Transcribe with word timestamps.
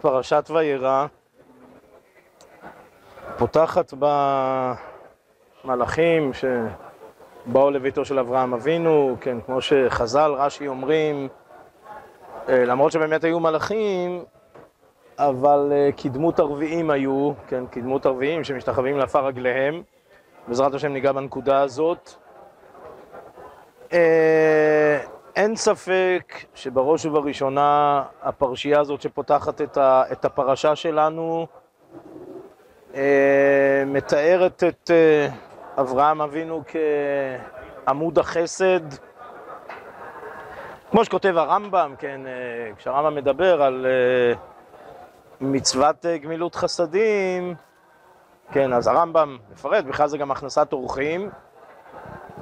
פרשת 0.00 0.50
וירא 0.54 1.06
פותחת 3.38 3.94
במלאכים 5.64 6.30
שבאו 6.32 7.70
לביתו 7.70 8.04
של 8.04 8.18
אברהם 8.18 8.54
אבינו, 8.54 9.16
כן, 9.20 9.40
כמו 9.40 9.60
שחז"ל, 9.60 10.30
רש"י 10.36 10.68
אומרים, 10.68 11.28
אה, 12.48 12.64
למרות 12.64 12.92
שבאמת 12.92 13.24
היו 13.24 13.40
מלאכים, 13.40 14.24
אבל 15.18 15.72
אה, 15.72 15.90
כדמות 15.96 16.40
ערביים 16.40 16.90
היו, 16.90 17.32
כן, 17.46 17.64
כדמות 17.72 18.06
ערביים 18.06 18.44
שמשתחווים 18.44 18.98
לעפר 18.98 19.26
רגליהם. 19.26 19.82
בעזרת 20.48 20.74
השם 20.74 20.92
ניגע 20.92 21.12
בנקודה 21.12 21.60
הזאת. 21.60 22.14
אה, 25.38 25.42
אין 25.42 25.56
ספק 25.56 26.34
שבראש 26.54 27.06
ובראשונה 27.06 28.02
הפרשייה 28.22 28.80
הזאת 28.80 29.00
שפותחת 29.00 29.60
את 30.12 30.24
הפרשה 30.24 30.76
שלנו 30.76 31.46
אה, 32.94 33.82
מתארת 33.86 34.64
את 34.68 34.90
אה, 34.90 35.28
אברהם 35.80 36.22
אבינו 36.22 36.62
כעמוד 37.86 38.18
החסד. 38.18 38.80
כמו 40.90 41.04
שכותב 41.04 41.34
הרמב"ם, 41.36 41.94
כן, 41.98 42.20
כשהרמב"ם 42.76 43.14
מדבר 43.14 43.62
על 43.62 43.86
מצוות 45.40 46.06
גמילות 46.22 46.54
חסדים, 46.54 47.54
כן, 48.52 48.72
אז 48.72 48.86
הרמב"ם 48.86 49.38
מפרט, 49.52 49.84
בכלל 49.84 50.08
זה 50.08 50.18
גם 50.18 50.30
הכנסת 50.30 50.72
אורחים, 50.72 51.30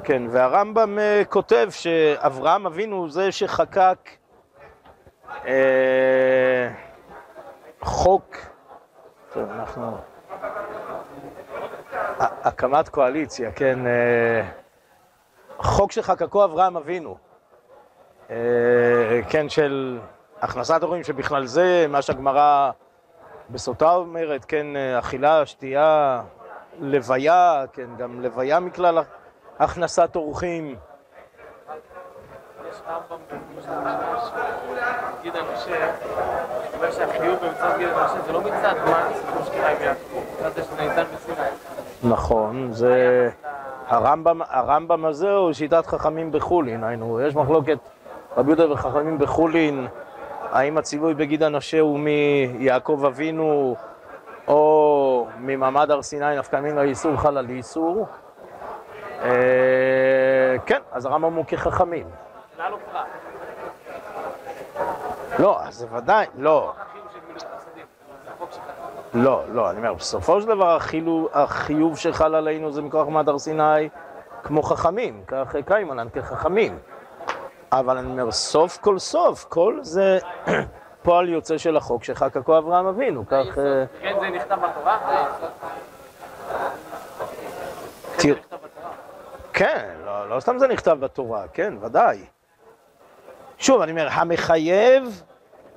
כן, 0.06 0.22
והרמב"ם 0.30 0.98
uh, 0.98 1.24
כותב 1.24 1.68
שאברהם 1.70 2.66
אבינו 2.66 3.08
זה 3.10 3.32
שחקק 3.32 4.10
uh, 5.30 5.46
חוק, 7.80 8.36
טוב, 9.32 9.50
אנחנו... 9.50 9.96
הקמת 12.18 12.88
קואליציה, 12.88 13.52
כן, 13.52 13.78
uh, 13.86 15.62
חוק 15.64 15.92
שחקקו 15.92 16.44
אברהם 16.44 16.76
אבינו, 16.76 17.16
uh, 18.28 18.32
כן, 19.28 19.48
של 19.48 19.98
הכנסת 20.42 20.82
אורחים, 20.82 21.04
שבכלל 21.04 21.46
זה 21.46 21.86
מה 21.88 22.02
שהגמרא 22.02 22.70
בסוטה 23.50 23.94
אומרת, 23.94 24.44
כן, 24.44 24.66
אכילה, 24.98 25.46
שתייה, 25.46 26.22
לוויה, 26.80 27.64
כן, 27.72 27.96
גם 27.98 28.22
לוויה 28.22 28.60
מכלל 28.60 28.98
הכנסת 29.58 30.16
אורחים. 30.16 30.76
נכון, 42.02 42.72
זה... 42.72 43.30
הרמב"ם, 43.86 44.40
הרמב"ם 44.48 45.04
הזה 45.04 45.32
הוא 45.32 45.52
שיטת 45.52 45.86
חכמים 45.86 46.32
בחולין, 46.32 46.84
היינו, 46.84 47.20
יש 47.20 47.34
מחלוקת 47.34 47.78
רבי 48.36 48.50
יהודה 48.50 48.72
וחכמים 48.72 49.18
בחולין 49.18 49.86
האם 50.52 50.78
הציווי 50.78 51.14
בגיד 51.14 51.42
הנשה 51.42 51.80
הוא 51.80 51.98
מיעקב 51.98 53.04
אבינו 53.06 53.76
או 54.48 55.26
ממעמד 55.40 55.90
הר 55.90 56.02
סיני 56.02 56.38
נפקא 56.38 56.56
מינה 56.56 56.82
איסור 56.82 57.16
חל 57.16 57.38
על 57.38 57.50
איסור? 57.50 58.06
אה, 59.26 60.56
כן, 60.66 60.80
אז 60.92 61.06
הרמב"ם 61.06 61.34
הוא 61.34 61.44
כחכמים. 61.44 62.06
לא, 65.38 65.60
זה 65.70 65.86
ודאי, 65.92 66.26
לא. 66.38 66.72
לא, 69.14 69.42
לא, 69.52 69.70
אני 69.70 69.78
אומר, 69.78 69.94
בסופו 69.94 70.40
של 70.40 70.46
דבר 70.46 70.78
החיוב 71.32 71.98
שחל 71.98 72.34
עלינו 72.34 72.72
זה 72.72 72.82
מכוח 72.82 73.06
מעמד 73.08 73.28
הר 73.28 73.38
סיני 73.38 73.88
כמו 74.42 74.62
חכמים, 74.62 75.24
קיימלן 75.66 76.08
כחכמים. 76.08 76.78
אבל 77.72 77.98
אני 77.98 78.10
אומר, 78.10 78.30
סוף 78.30 78.78
כל 78.78 78.98
סוף, 78.98 79.44
כל 79.44 79.78
זה 79.82 80.18
פועל 81.02 81.28
יוצא 81.28 81.58
של 81.58 81.76
החוק 81.76 82.04
שחקקו 82.04 82.58
אברהם 82.58 82.86
אבינו, 82.86 83.26
כך... 83.26 83.58
אה, 83.58 83.84
כן, 84.00 84.14
זה 84.20 84.28
נכתב 84.30 84.56
בתורה? 84.62 84.98
כן, 89.56 89.94
לא, 90.04 90.28
לא 90.28 90.40
סתם 90.40 90.58
זה 90.58 90.68
נכתב 90.68 90.96
בתורה, 91.00 91.48
כן, 91.52 91.74
ודאי. 91.80 92.24
שוב, 93.58 93.80
אני 93.80 93.90
אומר, 93.90 94.08
המחייב 94.10 95.22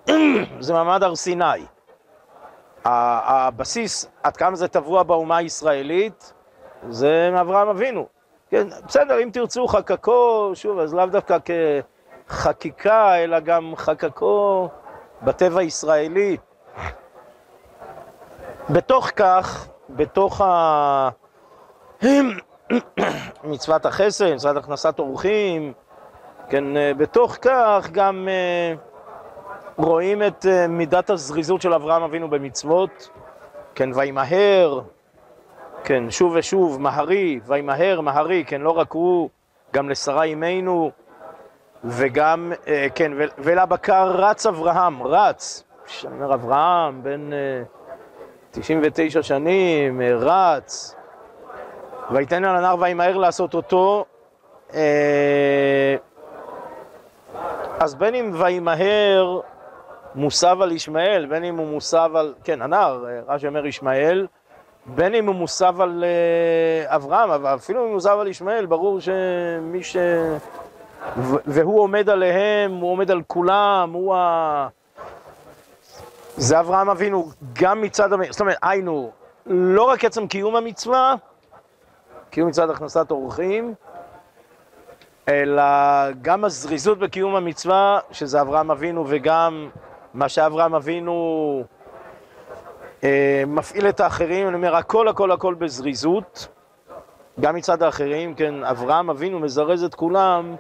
זה 0.59 0.73
מעמד 0.73 1.03
הר 1.03 1.15
סיני. 1.15 1.65
הבסיס, 2.85 4.11
עד 4.23 4.37
כמה 4.37 4.55
זה 4.55 4.67
טבוע 4.67 5.03
באומה 5.03 5.37
הישראלית, 5.37 6.33
זה 6.89 7.29
מאברהם 7.33 7.67
אבינו. 7.67 8.07
כן, 8.49 8.67
בסדר, 8.87 9.23
אם 9.23 9.29
תרצו 9.33 9.67
חקקו, 9.67 10.51
שוב, 10.53 10.79
אז 10.79 10.93
לאו 10.93 11.05
דווקא 11.05 11.37
כחקיקה, 12.27 13.15
אלא 13.15 13.39
גם 13.39 13.73
חקקו 13.75 14.69
בטבע 15.21 15.59
הישראלי. 15.59 16.37
בתוך 18.69 19.09
כך, 19.15 19.67
בתוך 19.89 20.41
ה... 20.41 21.09
מצוות 23.43 23.85
החסד, 23.85 24.33
מצוות 24.33 24.57
הכנסת 24.57 24.99
אורחים, 24.99 25.73
כן, 26.49 26.63
בתוך 26.97 27.37
כך 27.41 27.89
גם 27.91 28.27
אה, 28.31 28.75
רואים 29.77 30.23
את 30.23 30.45
אה, 30.45 30.67
מידת 30.67 31.09
הזריזות 31.09 31.61
של 31.61 31.73
אברהם 31.73 32.03
אבינו 32.03 32.29
במצוות, 32.29 33.09
כן, 33.75 33.89
וימהר, 33.95 34.81
כן, 35.83 36.11
שוב 36.11 36.33
ושוב, 36.35 36.81
מהרי, 36.81 37.39
וימהר, 37.45 38.01
מהרי, 38.01 38.43
כן, 38.47 38.61
לא 38.61 38.71
רק 38.71 38.91
הוא, 38.91 39.29
גם 39.73 39.89
לשרה 39.89 40.23
אימנו, 40.23 40.91
וגם, 41.83 42.51
אה, 42.67 42.87
כן, 42.95 43.11
ולבקר 43.37 44.11
רץ 44.11 44.45
אברהם, 44.45 45.03
רץ. 45.03 45.63
אני 46.05 46.13
אומר, 46.13 46.33
אברהם, 46.33 47.03
בן 47.03 47.29
99 48.51 49.19
אה, 49.19 49.23
שנים, 49.23 50.01
אה, 50.01 50.15
רץ. 50.15 50.95
ויתן 52.11 52.45
על 52.45 52.55
הנער 52.55 52.75
וימהר 52.79 53.17
לעשות 53.17 53.53
אותו. 53.53 54.05
אז 57.79 57.95
בין 57.95 58.15
אם 58.15 58.31
וימהר 58.33 59.39
מוסב 60.15 60.61
על 60.61 60.71
ישמעאל, 60.71 61.25
בין 61.25 61.43
אם 61.43 61.57
הוא 61.57 61.67
מוסב 61.67 62.11
על, 62.15 62.33
כן, 62.43 62.61
הנער, 62.61 63.05
רש"י 63.27 63.47
אומר 63.47 63.65
ישמעאל, 63.65 64.27
בין 64.85 65.15
אם 65.15 65.27
הוא 65.27 65.35
מוסב 65.35 65.81
על 65.81 66.03
אה, 66.03 66.95
אברהם, 66.95 67.31
אבל 67.31 67.55
אפילו 67.55 67.79
אם 67.79 67.85
הוא 67.85 67.93
מוסב 67.93 68.17
על 68.19 68.27
ישמעאל, 68.27 68.65
ברור 68.65 68.99
שמי 68.99 69.83
ש... 69.83 69.97
והוא 71.45 71.81
עומד 71.81 72.09
עליהם, 72.09 72.75
הוא 72.75 72.91
עומד 72.91 73.11
על 73.11 73.21
כולם, 73.27 73.91
הוא 73.93 74.15
ה... 74.15 74.67
זה 76.37 76.59
אברהם 76.59 76.89
אבינו 76.89 77.29
גם 77.53 77.81
מצד. 77.81 78.09
זאת 78.29 78.41
אומרת, 78.41 78.57
היינו, 78.61 79.11
לא 79.45 79.83
רק 79.83 80.05
עצם 80.05 80.27
קיום 80.27 80.55
המצווה, 80.55 81.15
קיום 82.29 82.49
מצד 82.49 82.69
הכנסת 82.69 83.11
אורחים, 83.11 83.73
אלא 85.27 85.63
גם 86.21 86.45
הזריזות 86.45 86.99
בקיום 86.99 87.35
המצווה, 87.35 87.99
שזה 88.11 88.41
אברהם 88.41 88.71
אבינו, 88.71 89.05
וגם 89.07 89.69
מה 90.13 90.29
שאברהם 90.29 90.75
אבינו 90.75 91.63
אה, 93.03 93.43
מפעיל 93.47 93.89
את 93.89 93.99
האחרים, 93.99 94.47
אני 94.47 94.55
אומר, 94.55 94.75
הכל 94.75 95.07
הכל 95.07 95.31
הכל 95.31 95.53
בזריזות, 95.53 96.47
גם 97.39 97.55
מצד 97.55 97.83
האחרים, 97.83 98.33
כן, 98.33 98.63
אברהם 98.63 99.09
אבינו 99.09 99.39
מזרז 99.39 99.83
את 99.83 99.95
כולם 99.95 100.55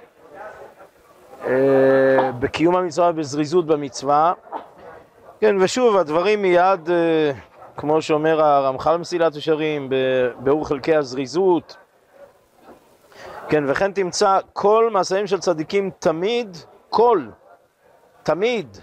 אה, 1.47 2.31
בקיום 2.39 2.75
המצווה 2.75 3.09
ובזריזות 3.09 3.65
במצווה. 3.65 4.33
כן, 5.39 5.55
ושוב, 5.59 5.97
הדברים 5.97 6.41
מיד, 6.41 6.89
אה, 6.89 7.31
כמו 7.79 8.01
שאומר 8.01 8.41
הרמח"ל 8.41 8.97
מסילת 8.97 9.35
ישרים, 9.35 9.89
באור 10.39 10.67
חלקי 10.67 10.95
הזריזות. 10.95 11.77
כן, 13.49 13.63
וכן 13.67 13.91
תמצא 13.91 14.39
כל 14.53 14.89
מעשיהם 14.91 15.27
של 15.27 15.39
צדיקים 15.39 15.89
תמיד, 15.99 16.57
כל, 16.89 17.25
תמיד, 18.23 18.77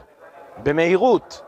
במהירות. 0.63 1.43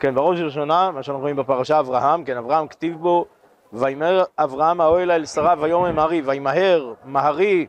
כן, 0.00 0.14
בראש 0.14 0.38
ובראשונה, 0.38 0.90
מה 0.90 1.02
שאנחנו 1.02 1.20
רואים 1.20 1.36
בפרשה 1.36 1.78
אברהם, 1.78 2.24
כן, 2.24 2.36
אברהם 2.36 2.66
כתיב 2.68 2.96
בו, 3.00 3.26
וימהר 3.72 4.22
אברהם 4.38 4.80
האוהל 4.80 5.10
אל 5.10 5.26
שרה 5.26 5.54
ויאמר 5.58 5.92
מהרי, 5.92 6.22
וימהר, 6.24 6.94
מהרי, 7.04 7.66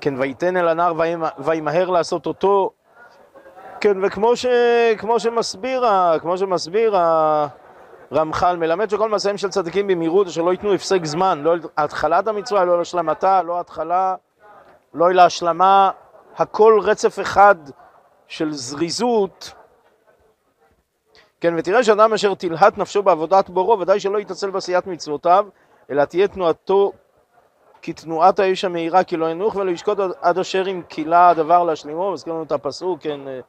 כן, 0.00 0.14
ויתן 0.18 0.56
אל 0.56 0.68
הנער 0.68 0.92
וימהר 1.38 1.90
לעשות 1.90 2.26
אותו, 2.26 2.70
כן, 3.80 4.04
וכמו 4.04 4.36
ש, 4.36 4.46
כמו 4.98 5.20
שמסביר, 5.20 5.84
כמו 6.20 6.38
שמסביר 6.38 6.96
הרמח"ל, 8.12 8.56
מלמד 8.56 8.90
שכל 8.90 9.08
מעשיהם 9.08 9.36
של 9.36 9.48
צדיקים 9.48 9.86
במהירות, 9.86 10.26
אשר 10.26 10.42
לא 10.42 10.50
ייתנו 10.50 10.74
הפסק 10.74 11.04
זמן, 11.04 11.42
לא 11.42 11.54
התחלת 11.76 12.28
המצווה, 12.28 12.64
לא 12.64 12.78
להשלמתה, 12.78 13.42
לא 13.42 13.60
התחלה, 13.60 14.14
לא 14.94 15.12
להשלמה, 15.12 15.90
הכל 16.36 16.80
רצף 16.82 17.20
אחד 17.20 17.54
של 18.26 18.52
זריזות, 18.52 19.52
כן, 21.40 21.54
ותראה 21.58 21.84
שאדם 21.84 22.12
אשר 22.12 22.34
תלהט 22.34 22.78
נפשו 22.78 23.02
בעבודת 23.02 23.50
בורו, 23.50 23.80
ודאי 23.80 24.00
שלא 24.00 24.18
יתעצל 24.18 24.50
בעשיית 24.50 24.86
מצוותיו, 24.86 25.46
אלא 25.90 26.04
תהיה 26.04 26.28
תנועתו 26.28 26.92
כתנועת 27.82 28.38
האיש 28.38 28.64
המהירה, 28.64 29.04
כי 29.04 29.16
לא 29.16 29.30
ינוח 29.30 29.56
ולא 29.56 29.70
ישקוט 29.70 29.98
עד 30.20 30.38
אשר 30.38 30.64
אם 30.70 30.82
כילה 30.88 31.28
הדבר 31.28 31.64
להשלימו, 31.64 32.12
מזכיר 32.12 32.32
לנו 32.32 32.42
את 32.42 32.52
הפסוק, 32.52 33.02
כן, 33.02 33.28
אה, 33.28 33.40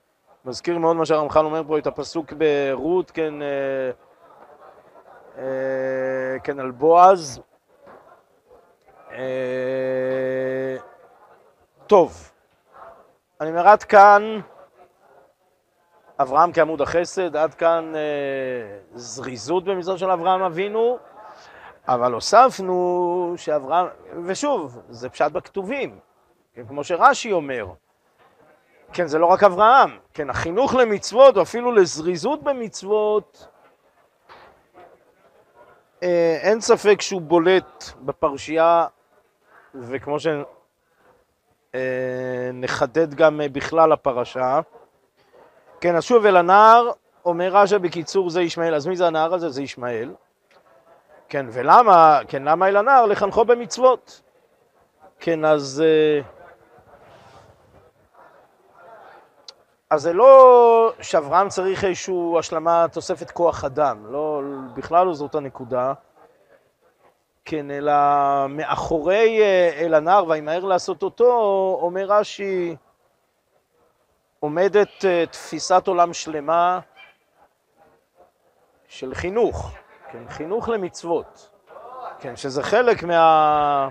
מזכיר 0.46 0.78
מאוד 0.78 0.96
מה 0.96 1.06
שהרמח"ל 1.06 1.46
אומר 1.46 1.62
פה, 1.68 1.78
את 1.78 1.88
הפסוק 1.88 2.34
ברות, 2.34 3.12
כן, 3.12 3.42
אה, 3.42 3.92
כן, 6.44 6.60
על 6.60 6.72
בועז. 6.72 7.42
טוב, 11.88 12.32
אני 13.42 13.50
אומר 13.50 13.68
עד 13.68 13.84
כאן 13.84 14.40
אברהם 16.20 16.54
כעמוד 16.54 16.82
החסד, 16.82 17.36
עד 17.36 17.54
כאן 17.54 17.94
זריזות 18.96 19.64
במצוות 19.64 20.00
של 20.00 20.12
אברהם 20.12 20.42
אבינו. 20.42 20.98
אבל 21.88 22.14
הוספנו 22.14 23.34
שאברהם, 23.38 23.88
ושוב, 24.26 24.82
זה 24.90 25.10
פשט 25.10 25.32
בכתובים, 25.32 26.00
כמו 26.68 26.84
שרש"י 26.84 27.32
אומר, 27.32 27.68
כן, 28.94 29.08
זה 29.08 29.20
לא 29.20 29.26
רק 29.26 29.44
אברהם, 29.44 29.98
כן, 30.14 30.30
החינוך 30.30 30.76
למצוות, 30.76 31.38
או 31.38 31.42
אפילו 31.42 31.72
לזריזות 31.72 32.44
במצוות, 32.44 33.48
אה, 33.48 33.53
אין 36.42 36.62
ספק 36.62 37.02
שהוא 37.02 37.22
בולט 37.22 37.84
בפרשייה, 38.02 38.86
וכמו 39.76 40.18
שנחדד 42.54 43.12
אה, 43.12 43.18
גם 43.18 43.42
בכלל 43.52 43.92
הפרשה. 43.92 44.60
כן, 45.82 45.96
אז 45.96 46.04
שוב 46.04 46.26
אל 46.26 46.38
הנער, 46.38 46.92
אומר 47.26 47.50
רש"א 47.52 47.78
בקיצור 47.78 48.30
זה 48.30 48.42
ישמעאל, 48.42 48.76
אז 48.76 48.88
מי 48.88 48.96
זה 48.96 49.08
הנער 49.08 49.34
הזה? 49.34 49.50
זה 49.50 49.62
ישמעאל. 49.64 50.14
כן, 51.30 51.46
ולמה, 51.50 52.20
כן, 52.28 52.44
למה 52.44 52.68
אל 52.68 52.78
הנער? 52.78 53.06
לחנכו 53.06 53.46
במצוות. 53.46 54.22
כן, 55.20 55.46
אז... 55.46 55.84
אה, 55.86 56.43
אז 59.94 60.02
זה 60.02 60.14
לא 60.14 60.94
שאברהם 61.02 61.50
צריך 61.50 61.84
איזושהי 61.84 62.16
השלמה, 62.40 62.86
תוספת 62.92 63.32
כוח 63.32 63.64
אדם, 63.64 64.06
לא, 64.06 64.42
בכלל 64.74 65.06
לא 65.06 65.14
זאת 65.14 65.36
הנקודה. 65.36 65.94
כן, 67.46 67.72
אלא 67.72 67.94
מאחורי 68.50 69.42
אה, 69.42 69.70
אל 69.80 69.94
הנער 69.94 70.28
וימהר 70.28 70.66
לעשות 70.66 71.04
אותו, 71.04 71.26
אומר 71.82 72.06
רש"י, 72.06 72.76
עומדת 74.40 75.06
אה, 75.06 75.26
תפיסת 75.32 75.88
עולם 75.88 76.14
שלמה 76.14 76.80
של 78.88 79.14
חינוך. 79.16 79.72
כן, 80.12 80.24
חינוך 80.30 80.70
למצוות, 80.70 81.50
כן, 82.20 82.36
שזה 82.36 82.64
חלק 82.64 83.04
מה... 83.04 83.90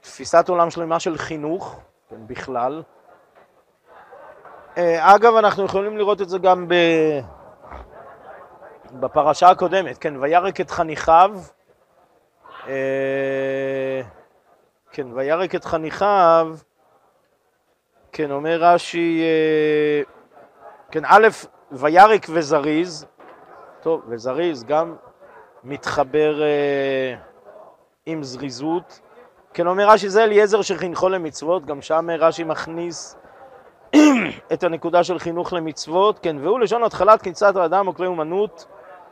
תפיסת 0.00 0.48
עולם 0.48 0.70
שלמה 0.70 1.00
של 1.00 1.18
חינוך, 1.18 1.80
כן, 2.08 2.26
בכלל. 2.26 2.82
אה, 4.76 5.14
אגב, 5.14 5.34
אנחנו 5.34 5.64
יכולים 5.64 5.98
לראות 5.98 6.20
את 6.22 6.28
זה 6.28 6.38
גם 6.38 6.68
ב... 6.68 6.74
בפרשה 8.92 9.50
הקודמת, 9.50 9.98
כן, 9.98 10.16
וירק 10.16 10.60
את 10.60 10.70
חניכיו, 10.70 11.30
אה, 12.68 14.00
כן, 14.92 15.06
וירק 15.12 15.54
את 15.54 15.64
חניכיו, 15.64 16.56
כן, 18.12 18.30
אומר 18.30 18.58
רש"י, 18.60 19.22
אה, 19.22 20.02
כן, 20.90 21.02
א', 21.04 21.28
וירק 21.72 22.26
וזריז, 22.28 23.06
טוב, 23.80 24.02
וזריז 24.08 24.64
גם 24.64 24.96
מתחבר 25.64 26.42
עם 28.06 28.22
זריזות. 28.22 29.00
כן 29.54 29.66
אומר 29.66 29.88
רש"י 29.88 30.08
זה 30.08 30.24
אליעזר 30.24 30.62
שחינכו 30.62 31.08
למצוות, 31.08 31.66
גם 31.66 31.82
שם 31.82 32.10
רש"י 32.10 32.44
מכניס 32.44 33.16
את 34.52 34.64
הנקודה 34.64 35.04
של 35.04 35.18
חינוך 35.18 35.52
למצוות, 35.52 36.18
כן, 36.18 36.36
והוא 36.40 36.60
לשון 36.60 36.82
התחלת 36.82 37.22
כניסת 37.22 37.56
האדם 37.56 37.88
או 37.88 37.94
כלי 37.94 38.06
אומנות, 38.06 38.66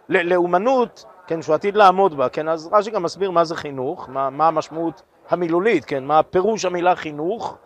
לאומנות, 0.08 1.04
כן, 1.26 1.42
שהוא 1.42 1.54
עתיד 1.54 1.76
לעמוד 1.76 2.16
בה, 2.16 2.28
כן, 2.28 2.48
אז 2.48 2.70
רש"י 2.72 2.90
גם 2.90 3.02
מסביר 3.02 3.30
מה 3.30 3.44
זה 3.44 3.56
חינוך, 3.56 4.08
מה, 4.08 4.30
מה 4.30 4.48
המשמעות 4.48 5.02
המילולית, 5.30 5.84
כן, 5.84 6.04
מה 6.04 6.22
פירוש 6.22 6.64
המילה 6.64 6.96
חינוך, 6.96 7.56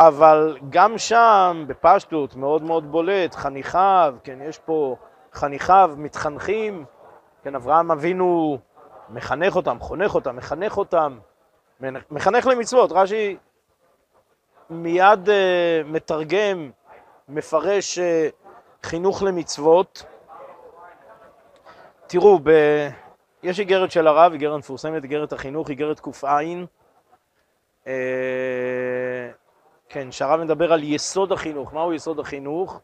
אבל 0.00 0.58
גם 0.70 0.98
שם, 0.98 1.64
בפשטות, 1.66 2.36
מאוד 2.36 2.62
מאוד 2.62 2.92
בולט, 2.92 3.34
חניכיו, 3.34 4.14
כן, 4.24 4.38
יש 4.48 4.58
פה 4.58 4.96
חניכיו 5.32 5.90
מתחנכים, 5.96 6.84
כן, 7.42 7.54
אברהם 7.54 7.90
אבינו 7.90 8.58
מחנך 9.10 9.56
אותם, 9.56 9.76
חונך 9.80 10.14
אותם, 10.14 10.36
מחנך 10.36 10.76
אותם, 10.76 11.18
מחנך 12.10 12.46
למצוות. 12.46 12.92
רש"י 12.92 13.36
מיד 14.70 15.28
uh, 15.28 15.86
מתרגם, 15.86 16.70
מפרש 17.28 17.98
uh, 17.98 18.02
חינוך 18.82 19.22
למצוות. 19.22 20.04
תראו, 22.06 22.38
ב... 22.42 22.50
יש 23.42 23.60
איגרת 23.60 23.90
של 23.90 24.06
הרב, 24.06 24.32
איגרת 24.32 24.58
מפורסמת, 24.58 25.02
איגרת 25.02 25.32
החינוך, 25.32 25.70
איגרת 25.70 26.00
ק"ע. 26.00 26.40
Uh, 27.84 27.88
כן, 29.88 30.12
שהרב 30.12 30.40
מדבר 30.40 30.72
על 30.72 30.82
יסוד 30.82 31.32
החינוך. 31.32 31.72
מהו 31.72 31.92
יסוד 31.92 32.18
החינוך? 32.18 32.80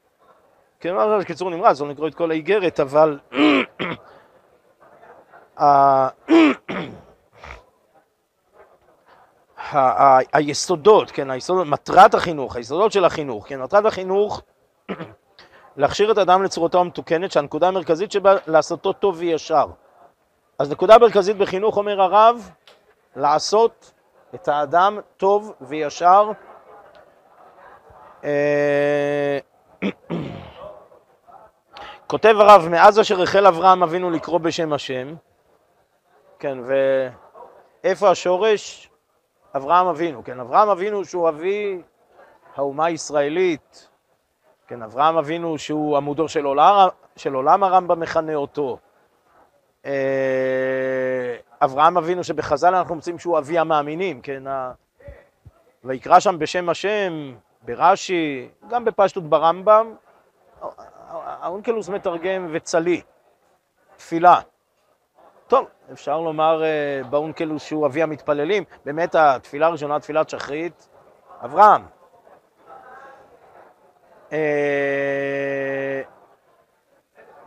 כן, 0.81 0.95
ממש 0.95 1.25
קיצור 1.25 1.51
נמרץ, 1.51 1.81
לא 1.81 1.89
נקרוא 1.89 2.09
את 2.09 2.15
כל 2.15 2.31
האיגרת, 2.31 2.81
אבל 2.81 3.19
היסודות, 10.33 11.11
כן, 11.11 11.31
היסודות, 11.31 11.67
מטרת 11.67 12.15
החינוך, 12.15 12.57
היסודות 12.57 12.93
של 12.93 13.05
החינוך, 13.05 13.49
כן, 13.49 13.63
מטרת 13.63 13.87
החינוך 13.87 14.43
להכשיר 15.77 16.13
את 16.13 16.19
האדם 16.19 16.43
לצורתו 16.43 16.81
המתוקנת, 16.81 17.33
שהנקודה 17.33 17.69
המרכזית 17.69 18.13
שבה 18.13 18.35
לעשותו 18.47 18.93
טוב 18.93 19.17
וישר. 19.19 19.67
אז 20.59 20.71
נקודה 20.71 20.99
מרכזית 20.99 21.37
בחינוך, 21.37 21.77
אומר 21.77 22.01
הרב, 22.03 22.51
לעשות 23.17 23.93
את 24.35 24.49
האדם 24.49 24.99
טוב 25.17 25.53
וישר. 25.61 26.31
אה, 28.25 29.39
כותב 32.07 32.35
הרב, 32.39 32.69
מאז 32.69 33.01
אשר 33.01 33.23
החל 33.23 33.47
אברהם 33.47 33.83
אבינו 33.83 34.11
לקרוא 34.11 34.39
בשם 34.39 34.73
השם, 34.73 35.15
כן, 36.39 36.59
ואיפה 37.85 38.11
השורש? 38.11 38.90
אברהם 39.57 39.87
אבינו, 39.87 40.25
כן, 40.25 40.41
אברהם 40.41 40.69
אבינו 40.69 41.05
שהוא 41.05 41.29
אבי 41.29 41.83
האומה 42.57 42.85
הישראלית, 42.85 43.89
כן, 44.67 44.83
אברהם 44.83 45.17
אבינו 45.17 45.59
שהוא 45.59 45.97
עמודו 45.97 46.29
של 46.29 46.45
עולם, 46.45 46.89
של 47.17 47.35
עולם 47.35 47.63
הרמב"ם 47.63 48.01
מכנה 48.01 48.35
אותו, 48.35 48.79
אה, 49.87 51.37
אברהם 51.63 51.99
אבינו 51.99 52.25
שבחז"ל 52.25 52.75
אנחנו 52.75 52.95
מוצאים 52.95 53.19
שהוא 53.19 53.39
אבי 53.39 53.59
המאמינים, 53.59 54.21
כן, 54.21 54.47
ה... 54.47 54.73
ויקרא 55.85 56.21
שם 56.21 56.39
בשם 56.39 56.69
השם, 56.69 57.35
ברש"י, 57.63 58.49
גם 58.69 58.85
בפשטות 58.85 59.25
ברמב"ם, 59.25 59.95
האונקלוס 61.25 61.89
מתרגם 61.89 62.49
וצלי, 62.53 63.03
תפילה. 63.97 64.41
טוב, 65.51 65.67
אפשר 65.93 66.21
לומר 66.21 66.63
uh, 66.63 67.07
באונקלוס 67.07 67.63
שהוא 67.63 67.87
אבי 67.87 68.03
המתפללים, 68.03 68.65
באמת 68.85 69.15
התפילה 69.15 69.67
הראשונה, 69.67 70.01
תפילת 70.01 70.29
שחרית, 70.29 70.89
אברהם. 71.45 71.83
Uh, 74.29 74.33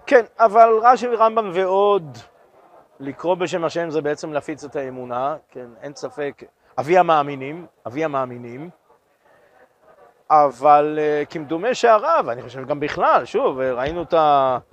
כן, 0.05 0.25
אבל 0.39 0.69
רש"י 0.81 1.07
ורמב"ם 1.07 1.49
ועוד, 1.53 2.17
לקרוא 2.99 3.35
בשם 3.35 3.63
השם 3.65 3.89
זה 3.89 4.01
בעצם 4.01 4.33
להפיץ 4.33 4.63
את 4.63 4.75
האמונה, 4.75 5.35
כן, 5.49 5.67
אין 5.81 5.95
ספק, 5.95 6.43
אבי 6.79 6.97
המאמינים, 6.97 7.65
אבי 7.87 8.03
המאמינים. 8.03 8.69
אבל 10.29 10.99
uh, 10.99 11.25
כמדומה 11.29 11.73
שהרב, 11.73 12.29
אני 12.29 12.41
חושב 12.41 12.65
גם 12.65 12.79
בכלל, 12.79 13.25
שוב, 13.25 13.59
ראינו 13.59 14.01
את 14.01 14.13
היסודות 14.13 14.72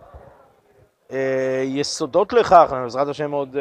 uh, 1.10 1.14
לכך, 2.32 2.72
בעזרת 2.82 3.08
השם 3.08 3.32
עוד 3.32 3.56
uh, 3.56 3.58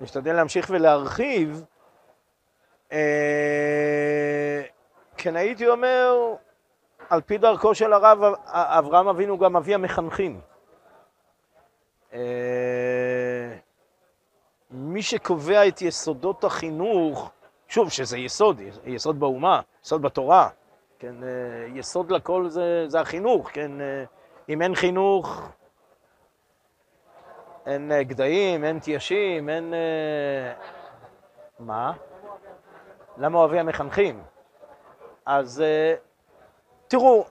נשתדל 0.00 0.32
להמשיך 0.32 0.66
ולהרחיב. 0.70 1.64
Uh, 2.90 2.94
כן, 5.16 5.36
הייתי 5.36 5.68
אומר, 5.68 6.34
על 7.10 7.20
פי 7.20 7.38
דרכו 7.38 7.74
של 7.74 7.92
הרב, 7.92 8.18
אברהם 8.44 9.08
אבינו 9.08 9.38
גם 9.38 9.56
אבי 9.56 9.74
המחנכים. 9.74 10.40
מי 14.70 15.02
שקובע 15.02 15.68
את 15.68 15.82
יסודות 15.82 16.44
החינוך, 16.44 17.30
שוב, 17.68 17.90
שזה 17.90 18.18
יסוד, 18.18 18.60
יסוד 18.84 19.20
באומה, 19.20 19.60
יסוד 19.84 20.02
בתורה, 20.02 20.48
כן, 20.98 21.14
אה, 21.22 21.28
יסוד 21.74 22.12
לכל 22.12 22.48
זה, 22.48 22.84
זה 22.88 23.00
החינוך, 23.00 23.50
כן, 23.52 23.80
אה, 23.80 24.04
אם 24.48 24.62
אין 24.62 24.74
חינוך, 24.74 25.48
אין 27.66 27.92
אה, 27.92 28.02
גדיים, 28.02 28.64
אין 28.64 28.78
תיישים, 28.78 29.48
אין... 29.48 29.74
מה? 31.58 31.92
למה 33.16 33.38
אוהבי 33.38 33.58
המחנכים? 33.58 34.22
אז 35.26 35.64
תראו, 36.88 37.24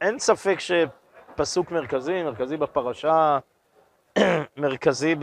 אין 0.00 0.18
ספק 0.18 0.56
שפסוק 0.58 1.70
מרכזי, 1.70 2.22
מרכזי 2.22 2.56
בפרשה, 2.56 3.38
מרכזי 4.56 5.14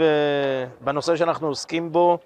בנושא 0.82 1.16
שאנחנו 1.16 1.48
עוסקים 1.48 1.92
בו, 1.92 2.18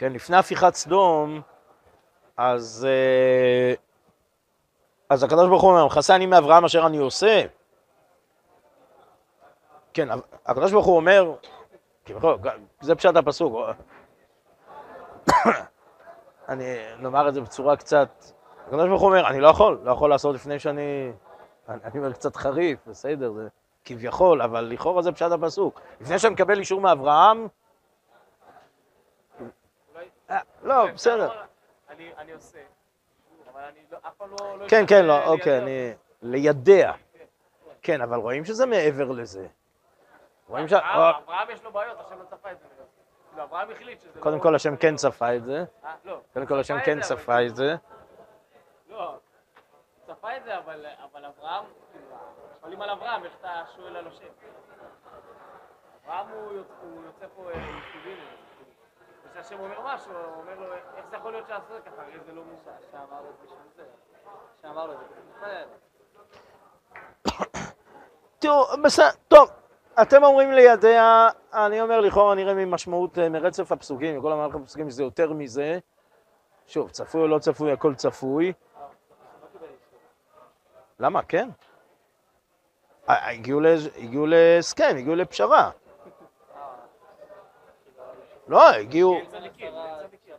כן, 0.00 0.12
לפני 0.12 0.36
הפיכת 0.36 0.74
סדום, 0.74 1.40
אז, 2.42 2.86
אה, 2.90 3.74
אז 5.08 5.22
הקדוש 5.22 5.48
ברוך 5.48 5.62
הוא 5.62 5.70
אומר, 5.70 5.86
מכסה 5.86 6.16
אני 6.16 6.26
מאברהם 6.26 6.64
אשר 6.64 6.86
אני 6.86 6.98
עושה. 6.98 7.42
כן, 9.94 10.08
הקדוש 10.46 10.72
ברוך 10.72 10.86
הוא 10.86 10.96
אומר, 10.96 11.34
זה 12.80 12.94
פשט 12.94 13.16
הפסוק. 13.16 13.56
אני 16.48 16.64
נאמר 16.98 17.28
את 17.28 17.34
זה 17.34 17.40
בצורה 17.40 17.76
קצת, 17.76 18.08
הקדוש 18.66 18.88
ברוך 18.88 19.00
הוא 19.00 19.08
אומר, 19.08 19.26
אני 19.26 19.40
לא 19.40 19.48
יכול, 19.48 19.80
לא 19.82 19.90
יכול 19.90 20.10
לעשות 20.10 20.34
לפני 20.34 20.58
שאני, 20.58 21.12
אני, 21.68 21.78
אני 21.84 21.98
אומר 21.98 22.12
קצת 22.12 22.36
חריף, 22.36 22.78
בסדר, 22.86 23.32
זה 23.32 23.48
כביכול, 23.84 24.42
אבל 24.42 24.64
לכאורה 24.64 25.02
זה 25.02 25.12
פשט 25.12 25.32
הפסוק. 25.32 25.80
לפני 26.00 26.18
שאני 26.18 26.34
מקבל 26.34 26.58
אישור 26.58 26.80
מאברהם, 26.80 27.48
אה, 30.30 30.38
לא, 30.62 30.92
בסדר. 30.92 31.49
אני 31.90 32.32
עושה, 32.32 32.58
אבל 33.52 33.60
אני 33.60 33.78
לא- 33.90 33.98
אף 33.98 34.14
פעם 34.14 34.30
לא... 34.30 34.58
לא 34.58 34.68
כן, 34.68 34.84
כן, 34.88 35.04
לא, 35.04 35.24
אוקיי, 35.26 35.58
אני... 35.58 35.94
לידע. 36.22 36.92
כן, 37.82 38.00
אבל 38.00 38.16
רואים 38.16 38.44
שזה 38.44 38.66
מעבר 38.66 39.10
לזה. 39.10 39.46
רואים 40.48 40.68
ש... 40.68 40.72
אברהם 40.72 41.50
יש 41.50 41.64
לו 41.64 41.72
בעיות, 41.72 42.00
השם 42.00 42.18
לא 42.18 42.24
צפה 42.24 42.52
את 42.52 42.58
זה. 42.60 42.66
כאילו, 43.28 43.42
אברהם 43.42 43.70
החליט 43.70 44.00
שזה... 44.00 44.20
קודם 44.20 44.40
כל 44.40 44.54
השם 44.54 44.76
כן 44.76 44.96
צפה 44.96 45.36
את 45.36 45.44
זה. 45.44 45.64
אה, 45.84 45.94
לא. 46.04 46.20
קודם 46.32 46.46
כל 46.46 46.60
השם 46.60 46.76
כן 46.84 47.00
צפה 47.00 47.46
את 47.46 47.56
זה. 47.56 47.76
לא, 48.88 49.14
צפה 50.06 50.36
את 50.36 50.44
זה, 50.44 50.58
אבל 50.58 50.86
אברהם, 51.24 51.64
כאילו, 51.92 52.16
שואלים 52.60 52.82
על 52.82 52.90
אברהם, 52.90 53.24
איך 53.24 53.32
אתה 53.40 53.62
שואל 53.76 53.96
על 53.96 54.06
השם? 54.06 54.24
אברהם 56.04 56.26
הוא 56.28 57.04
יוצא 57.04 57.26
פה 57.36 57.50
ייחודי. 57.52 58.16
כשהשם 59.32 59.60
אומר 59.60 59.94
משהו, 59.94 60.12
הוא 60.12 60.42
אומר 60.42 60.60
לו, 60.60 60.74
איך 60.74 61.06
זה 61.10 61.16
יכול 61.16 61.32
להיות 61.32 61.48
שעשה 61.48 61.80
ככה? 61.86 62.02
הרי 62.02 62.18
זה 62.26 62.32
לא 62.32 62.42
מושע, 62.44 62.70
שאמר 62.90 63.20
לו 63.20 63.28
בשביל 63.44 63.58
זה. 63.76 63.82
שאמר 64.62 64.86
לו 64.86 64.92
את 64.92 64.98
זה. 65.44 65.64
תראו, 68.38 68.64
בסדר, 68.84 69.10
טוב, 69.28 69.50
אתם 70.02 70.24
אומרים 70.24 70.52
לידיה, 70.52 71.28
אני 71.54 71.80
אומר 71.80 72.00
לכאורה 72.00 72.34
נראה 72.34 72.54
ממשמעות, 72.54 73.18
אה, 73.18 73.28
מרצף 73.28 73.72
הפסוקים, 73.72 74.18
מכל 74.18 74.32
המערכת 74.32 74.54
הפסוקים 74.54 74.90
שזה 74.90 75.02
יותר 75.02 75.32
מזה. 75.32 75.78
שוב, 76.66 76.90
צפוי 76.90 77.20
או 77.20 77.26
לא 77.26 77.38
צפוי, 77.38 77.72
הכל 77.72 77.94
צפוי. 77.94 78.52
למה? 81.00 81.22
כן. 81.22 81.48
הגיעו 83.08 84.26
להסכם, 84.26 84.94
הגיעו 84.98 85.14
לפשרה. 85.14 85.70
לא, 88.50 88.70
הגיעו... 88.70 89.20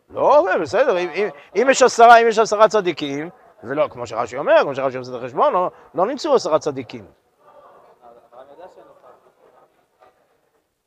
לא, 0.10 0.58
בסדר, 0.62 0.98
אם 1.56 1.68
יש 1.70 1.82
עשרה, 1.82 2.18
אם 2.18 2.28
יש 2.28 2.40
עשרה 2.40 2.68
צדיקים, 2.68 3.30
ולא, 3.64 3.88
כמו 3.88 4.08
שרש"י 4.08 4.38
אומר, 4.38 4.56
כמו 4.62 4.76
שרש"י 4.76 4.98
עושה 4.98 5.12
את 5.12 5.22
החשבון, 5.22 5.54
לא, 5.54 5.72
לא 5.96 6.06
נמצאו 6.06 6.36
עשרה 6.36 6.60
צדיקים. 6.60 7.06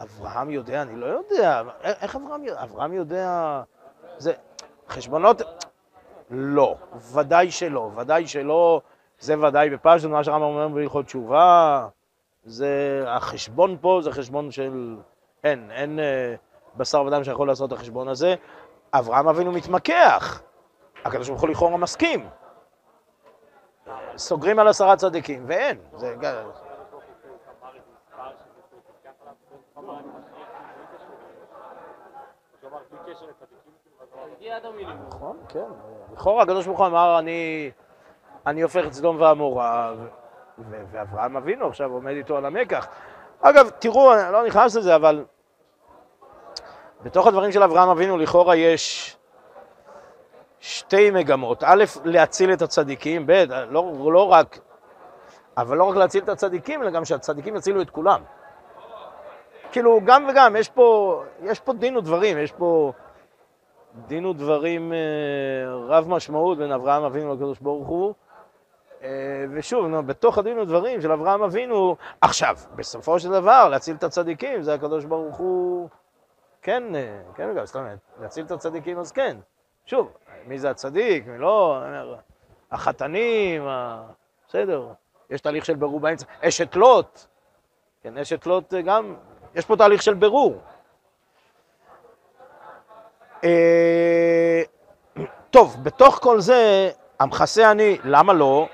אברהם 0.02 0.50
יודע, 0.50 0.82
אני 0.82 0.96
לא 0.96 1.06
יודע. 1.06 1.62
איך 1.84 2.16
אברהם 2.16 2.44
יודע? 2.44 2.62
אברהם 2.62 2.92
יודע... 2.92 3.62
זה... 4.18 4.32
חשבונות... 4.88 5.42
לא, 6.30 6.76
ודאי 7.12 7.50
שלא, 7.50 7.90
ודאי 7.96 8.26
שלא. 8.26 8.80
זה 9.18 9.40
ודאי 9.40 9.70
בפשטון, 9.70 10.10
מה 10.12 10.24
שהרמב"ם 10.24 10.44
אומר 10.44 10.68
בהלכות 10.68 11.06
תשובה. 11.06 11.88
זה... 12.44 13.04
החשבון 13.06 13.76
פה 13.80 14.00
זה 14.02 14.12
חשבון 14.12 14.50
של... 14.50 14.96
אין, 15.44 15.70
אין... 15.70 15.98
בשר 16.76 17.02
ודם 17.02 17.24
שיכול 17.24 17.48
לעשות 17.48 17.72
את 17.72 17.78
החשבון 17.78 18.08
הזה. 18.08 18.34
אברהם 18.92 19.28
אבינו 19.28 19.52
מתמקח, 19.52 20.42
הקדוש 21.04 21.28
ברוך 21.28 21.40
הוא 21.40 21.48
לכאורה 21.48 21.76
מסכים. 21.76 22.28
סוגרים 24.16 24.58
על 24.58 24.68
עשרה 24.68 24.96
צדיקים, 24.96 25.44
ואין. 25.46 25.78
זה... 25.94 26.16
נכון, 35.08 35.36
כן. 35.48 35.64
לכאורה 36.12 36.42
הקדוש 36.42 36.66
ברוך 36.66 36.78
הוא 36.78 36.86
אמר, 36.86 37.18
אני 38.46 38.62
הופך 38.62 38.86
את 38.86 38.92
סדום 38.92 39.20
ועמורה, 39.20 39.94
ואברהם 40.58 41.36
אבינו 41.36 41.66
עכשיו 41.66 41.92
עומד 41.92 42.12
איתו 42.12 42.36
על 42.36 42.44
המקח. 42.46 42.88
אגב, 43.40 43.70
תראו, 43.78 44.14
אני 44.14 44.32
לא 44.32 44.46
נכנס 44.46 44.76
לזה, 44.76 44.96
אבל 44.96 45.24
בתוך 47.04 47.26
הדברים 47.26 47.52
של 47.52 47.62
אברהם 47.62 47.88
אבינו 47.88 48.18
לכאורה 48.18 48.56
יש 48.56 49.16
שתי 50.61 51.11
מגמות. 51.11 51.62
א', 51.66 51.84
להציל 52.04 52.52
את 52.52 52.62
הצדיקים, 52.62 53.26
ב', 53.26 53.44
לא, 53.70 53.92
לא 54.12 54.28
רק, 54.32 54.58
אבל 55.56 55.76
לא 55.76 55.84
רק 55.84 55.96
להציל 55.96 56.23
את 56.23 56.28
הצדיקים, 56.28 56.82
אלא 56.82 56.90
גם 56.90 57.04
שהצדיקים 57.04 57.56
יצילו 57.56 57.82
את 57.82 57.90
כולם. 57.90 58.23
כאילו, 59.73 60.00
גם 60.04 60.26
וגם, 60.30 60.56
יש 60.56 60.68
פה, 60.68 61.23
יש 61.42 61.61
פה 61.61 61.73
דין 61.73 61.96
ודברים, 61.96 62.38
יש 62.38 62.52
פה 62.52 62.92
דין 64.06 64.26
ודברים 64.26 64.92
אה, 64.92 64.99
רב 65.88 66.08
משמעות 66.08 66.58
בין 66.58 66.73
אברהם 66.73 67.02
אבינו 67.02 67.34
לקדוש 67.34 67.58
ברוך 67.58 67.88
הוא. 67.88 68.14
אה, 69.02 69.08
ושוב, 69.54 69.87
נו, 69.87 70.06
בתוך 70.06 70.38
הדין 70.38 70.58
ודברים 70.58 71.00
של 71.00 71.12
אברהם 71.12 71.42
אבינו, 71.42 71.96
עכשיו, 72.20 72.56
בסופו 72.76 73.18
של 73.18 73.30
דבר, 73.30 73.68
להציל 73.68 73.96
את 73.96 74.04
הצדיקים, 74.04 74.62
זה 74.62 74.75
הקדוש 74.75 75.04
ברוך 75.04 75.37
הוא 75.37 75.88
כן, 76.64 76.94
אה, 76.94 77.18
כן, 77.35 77.49
אגב, 77.49 77.64
זאת 77.64 77.76
אומרת, 77.76 77.99
להציל 78.21 78.44
את 78.44 78.50
הצדיקים 78.50 78.99
אז 78.99 79.12
כן. 79.12 79.37
שוב, 79.87 80.12
מי 80.47 80.59
זה 80.59 80.71
הצדיק, 80.71 81.26
מי 81.26 81.38
לא, 81.38 81.78
החתנים, 82.71 83.68
בסדר, 84.49 84.88
יש 85.30 85.40
תהליך 85.40 85.64
של 85.64 85.75
ברור 85.75 86.00
באמצע. 86.00 86.26
אשת 86.40 86.76
לוט, 86.76 87.21
כן, 88.02 88.18
אשת 88.18 88.47
לוט 88.47 88.75
גם, 88.75 89.14
יש 89.54 89.66
פה 89.66 89.76
תהליך 89.76 90.02
של 90.02 90.14
ברור. 90.14 90.54
אה, 93.44 94.62
טוב, 95.50 95.76
בתוך 95.83 96.18
כל 96.23 96.40
זה, 96.40 96.90
המכסה 97.21 97.71
אני, 97.71 97.99
למה 98.04 98.33
לא? 98.33 98.68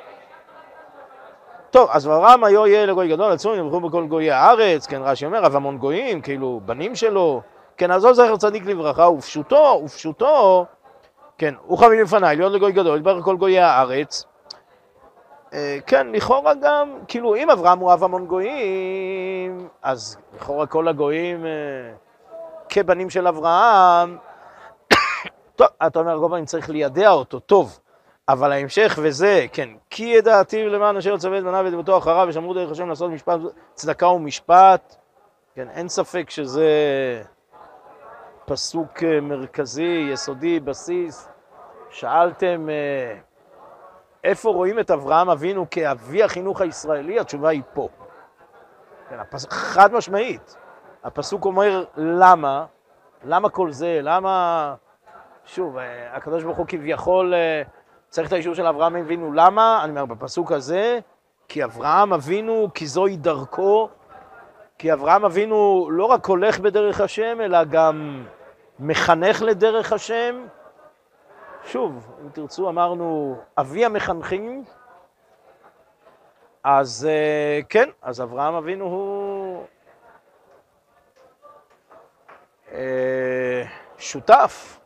טוב, 1.71 1.89
אז 1.93 2.07
אברהם 2.07 2.45
היו 2.45 2.67
יהיה 2.67 2.87
לגוי 2.87 3.09
גדול, 3.09 3.33
עצום 3.33 3.59
יברכו 3.59 3.81
בכל 3.81 4.07
גויי 4.07 4.31
הארץ, 4.31 4.87
כן, 4.87 5.03
רש"י 5.03 5.27
אומר, 5.27 5.47
אב 5.47 5.57
המון 5.57 5.79
גויים, 5.79 6.21
כאילו, 6.21 6.61
בנים 6.65 6.95
שלו, 6.95 7.43
כן, 7.81 7.91
עזוב 7.91 8.13
זכר 8.13 8.37
צדיק 8.37 8.67
לברכה, 8.67 9.09
ופשוטו, 9.09 9.83
ופשוטו, 9.85 10.67
כן, 11.39 11.55
הוא 11.67 11.79
חביב 11.79 12.01
לפניי, 12.01 12.37
להיות 12.37 12.53
לגוי 12.53 12.73
גדול, 12.73 12.99
יתברך 12.99 13.25
כל 13.25 13.37
גויי 13.37 13.61
הארץ. 13.61 14.25
אה, 15.53 15.79
כן, 15.87 16.07
לכאורה 16.13 16.55
גם, 16.55 16.99
כאילו, 17.09 17.37
אם 17.37 17.51
אברהם 17.51 17.79
הוא 17.79 17.93
אב 17.93 18.05
המון 18.05 18.27
גויים, 18.27 19.69
אז 19.83 20.17
לכאורה 20.35 20.67
כל 20.67 20.89
הגויים 20.89 21.47
אה, 21.47 21.51
כבנים 22.69 23.11
של 23.11 23.27
אברהם, 23.27 24.19
טוב, 25.57 25.69
אתה 25.87 25.99
אומר, 25.99 26.19
כל 26.21 26.29
פעם 26.31 26.45
צריך 26.45 26.71
לידע 26.71 27.11
אותו, 27.11 27.41
טוב, 27.41 27.79
אבל 28.29 28.53
ההמשך 28.53 28.99
וזה, 29.03 29.47
כן, 29.53 29.69
כי 29.91 30.05
ידעתיו 30.05 30.69
למען 30.69 30.97
אשר 30.97 31.15
יצווה 31.15 31.39
את 31.39 31.45
בניו 31.45 31.65
ודמותו 31.67 31.99
אחריו 31.99 32.27
ושמרו 32.29 32.55
דרך 32.55 32.71
השם 32.71 32.89
לעשות 32.89 33.11
משפט, 33.11 33.39
צדקה 33.75 34.09
ומשפט, 34.09 34.97
כן, 35.55 35.69
אין 35.71 35.89
ספק 35.89 36.31
שזה... 36.31 36.69
פסוק 38.51 39.03
אה, 39.05 39.21
מרכזי, 39.21 40.09
יסודי, 40.13 40.61
בסיס. 40.61 41.29
שאלתם 41.91 42.69
אה, 42.71 43.19
איפה 44.25 44.51
רואים 44.51 44.79
את 44.79 44.91
אברהם 44.91 45.31
אבינו 45.31 45.67
כאבי 45.71 46.23
החינוך 46.23 46.61
הישראלי? 46.61 47.21
התשובה 47.21 47.49
היא 47.49 47.63
פה. 47.75 47.89
כן, 49.09 49.19
הפס... 49.19 49.47
חד 49.51 49.93
משמעית. 49.93 50.57
הפסוק 51.05 51.45
אומר 51.45 51.85
למה, 51.97 52.67
למה 53.25 53.49
כל 53.49 53.73
זה, 53.73 54.01
למה... 54.03 54.75
שוב, 55.45 55.79
אה, 55.79 56.17
הקדוש 56.17 56.45
ברוך 56.45 56.59
הוא 56.59 56.67
כביכול 56.69 57.35
צריך 58.09 58.29
את 58.29 58.33
האישור 58.33 58.55
של 58.55 58.67
אברהם 58.67 58.97
אבינו, 58.97 59.33
למה? 59.33 59.81
אני 59.85 59.91
אומר, 59.91 60.05
בפסוק 60.05 60.53
הזה, 60.53 60.99
כי 61.49 61.65
אברהם 61.65 62.13
אבינו, 62.13 62.69
כי 62.75 62.87
זוהי 62.87 63.17
דרכו, 63.17 63.89
כי 64.79 64.93
אברהם 64.93 65.25
אבינו 65.25 65.89
לא 65.93 66.05
רק 66.05 66.27
הולך 66.27 66.61
בדרך 66.61 67.01
השם, 67.01 67.41
אלא 67.41 67.65
גם 67.65 68.25
מחנך 68.81 69.43
לדרך 69.43 69.93
השם. 69.93 70.47
שוב, 71.65 72.13
אם 72.23 72.29
תרצו, 72.29 72.69
אמרנו 72.69 73.39
אבי 73.59 73.85
המחנכים, 73.85 74.65
אז 76.65 77.09
אה, 77.11 77.61
כן, 77.69 77.89
אז 78.03 78.23
אברהם 78.23 78.55
אבינו 78.55 78.85
הוא 78.85 79.67
אה, 82.73 83.63
שותף, 83.99 84.81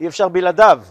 אי 0.00 0.08
אפשר 0.08 0.28
בלעדיו. 0.28 0.82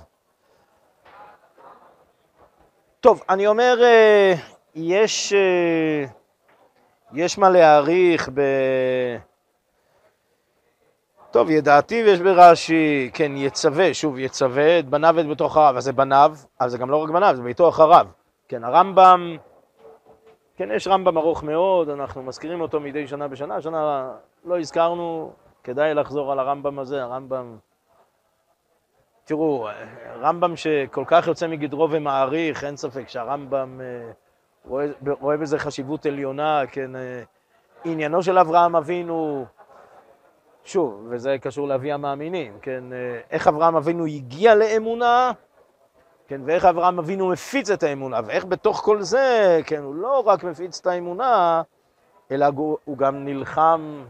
טוב, 3.00 3.24
אני 3.30 3.48
אומר, 3.48 3.84
אה, 3.84 4.34
יש, 4.76 5.34
יש 7.14 7.38
מה 7.38 7.50
להעריך 7.50 8.30
ב... 8.34 8.42
טוב, 11.36 11.50
ידעתי 11.50 12.04
ויש 12.04 12.22
ברש"י, 12.22 13.10
כן, 13.14 13.32
יצווה, 13.36 13.94
שוב, 13.94 14.20
יצווה 14.20 14.80
את 14.80 14.90
בניו 14.90 15.14
ואת 15.18 15.26
ביתו 15.26 15.48
אחריו, 15.48 15.78
אז 15.78 15.84
זה 15.84 15.94
בניו, 15.94 16.34
אבל 16.62 16.70
זה 16.70 16.78
גם 16.78 16.90
לא 16.90 16.98
רק 16.98 17.10
בניו, 17.10 17.36
זה 17.36 17.44
ביתו 17.44 17.70
אחריו. 17.70 18.08
כן, 18.48 18.64
הרמב"ם 18.64 19.38
כן, 20.58 20.70
יש 20.72 20.88
רמב"ם 20.88 21.18
ארוך 21.18 21.44
מאוד, 21.44 21.90
אנחנו 21.90 22.24
מזכירים 22.24 22.62
אותו 22.62 22.80
מדי 22.80 23.08
שנה 23.08 23.28
בשנה, 23.28 23.56
השנה 23.56 24.12
לא 24.46 24.60
הזכרנו, 24.60 25.34
כדאי 25.64 25.94
לחזור 25.94 26.32
על 26.32 26.40
הרמב"ם 26.40 26.80
הזה, 26.80 27.04
הרמב"ם... 27.04 27.58
תראו, 29.26 29.68
רמב"ם 30.22 30.56
שכל 30.56 31.04
כך 31.08 31.28
יוצא 31.28 31.48
מגדרו 31.48 31.88
ומעריך, 31.92 32.64
אין 32.64 32.78
ספק 32.78 33.10
שהרמב"ם 33.10 33.82
אה, 33.82 34.12
רואה, 34.66 34.86
רואה 35.20 35.38
בזה 35.38 35.60
חשיבות 35.60 36.06
עליונה, 36.06 36.62
כן, 36.72 36.96
אה, 36.96 37.24
עניינו 37.86 38.24
של 38.24 38.38
אברהם 38.38 38.76
אבינו, 38.76 39.46
שוב, 40.66 41.08
וזה 41.10 41.38
קשור 41.42 41.68
לאבי 41.68 41.92
המאמינים, 41.92 42.58
כן, 42.62 42.94
אה, 42.94 43.20
איך 43.32 43.48
אברהם 43.48 43.76
אבינו 43.76 44.06
הגיע 44.06 44.56
לאמונה, 44.56 45.32
כן, 46.28 46.42
ואיך 46.46 46.66
אברהם 46.66 47.00
אבינו 47.00 47.30
מפיץ 47.30 47.70
את 47.70 47.84
האמונה, 47.84 48.20
ואיך 48.26 48.46
בתוך 48.46 48.78
כל 48.78 49.02
זה, 49.02 49.60
כן, 49.66 49.84
הוא 49.84 49.96
לא 49.96 50.24
רק 50.26 50.44
מפיץ 50.44 50.80
את 50.80 50.88
האמונה, 50.88 51.62
אלא 52.32 52.46
הוא 52.86 52.98
גם 52.98 53.26
נלחם 53.26 54.06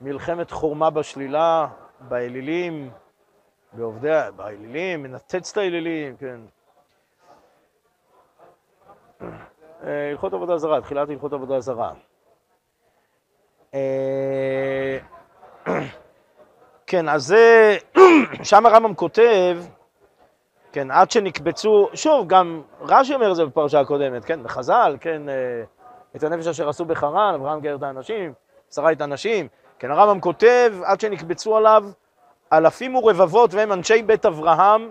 מלחמת 0.00 0.50
חורמה 0.50 0.90
בשלילה, 0.90 1.68
באלילים, 2.00 2.90
בעובדי, 3.72 4.20
באלילים, 4.36 5.02
מנתץ 5.02 5.52
את 5.52 5.56
האלילים, 5.56 6.16
כן. 6.16 6.40
אה, 9.84 10.10
הלכות 10.10 10.32
עבודה 10.32 10.58
זרה, 10.58 10.80
תחילת 10.80 11.08
הלכות 11.08 11.32
עבודה 11.32 11.60
זרה. 11.60 11.92
כן, 16.86 17.08
אז 17.08 17.26
זה, 17.26 17.76
שם 18.42 18.66
הרמב"ם 18.66 18.94
כותב, 18.94 19.58
כן, 20.72 20.90
עד 20.90 21.10
שנקבצו, 21.10 21.88
שוב, 21.94 22.28
גם 22.28 22.62
רש"י 22.80 23.14
אומר 23.14 23.30
את 23.30 23.36
זה 23.36 23.46
בפרשה 23.46 23.80
הקודמת, 23.80 24.24
כן, 24.24 24.42
בחז"ל, 24.42 24.96
כן, 25.00 25.28
אה, 25.28 25.34
את 26.16 26.22
הנפש 26.22 26.46
אשר 26.46 26.68
עשו 26.68 26.84
בחרן, 26.84 27.34
אברהם 27.34 27.60
גר 27.60 27.76
את 27.76 27.82
האנשים, 27.82 28.32
שרה 28.70 28.92
את 28.92 29.00
האנשים, 29.00 29.48
כן, 29.78 29.90
הרמב"ם 29.90 30.20
כותב, 30.20 30.74
עד 30.84 31.00
שנקבצו 31.00 31.56
עליו 31.56 31.84
אלפים 32.52 32.94
ורבבות 32.94 33.54
והם 33.54 33.72
אנשי 33.72 34.02
בית 34.02 34.26
אברהם, 34.26 34.90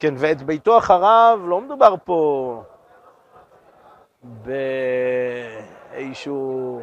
כן, 0.00 0.14
ואת 0.16 0.42
ביתו 0.42 0.78
אחריו, 0.78 1.40
לא 1.44 1.60
מדובר 1.60 1.94
פה 2.04 2.62
באיזשהו 5.92 6.80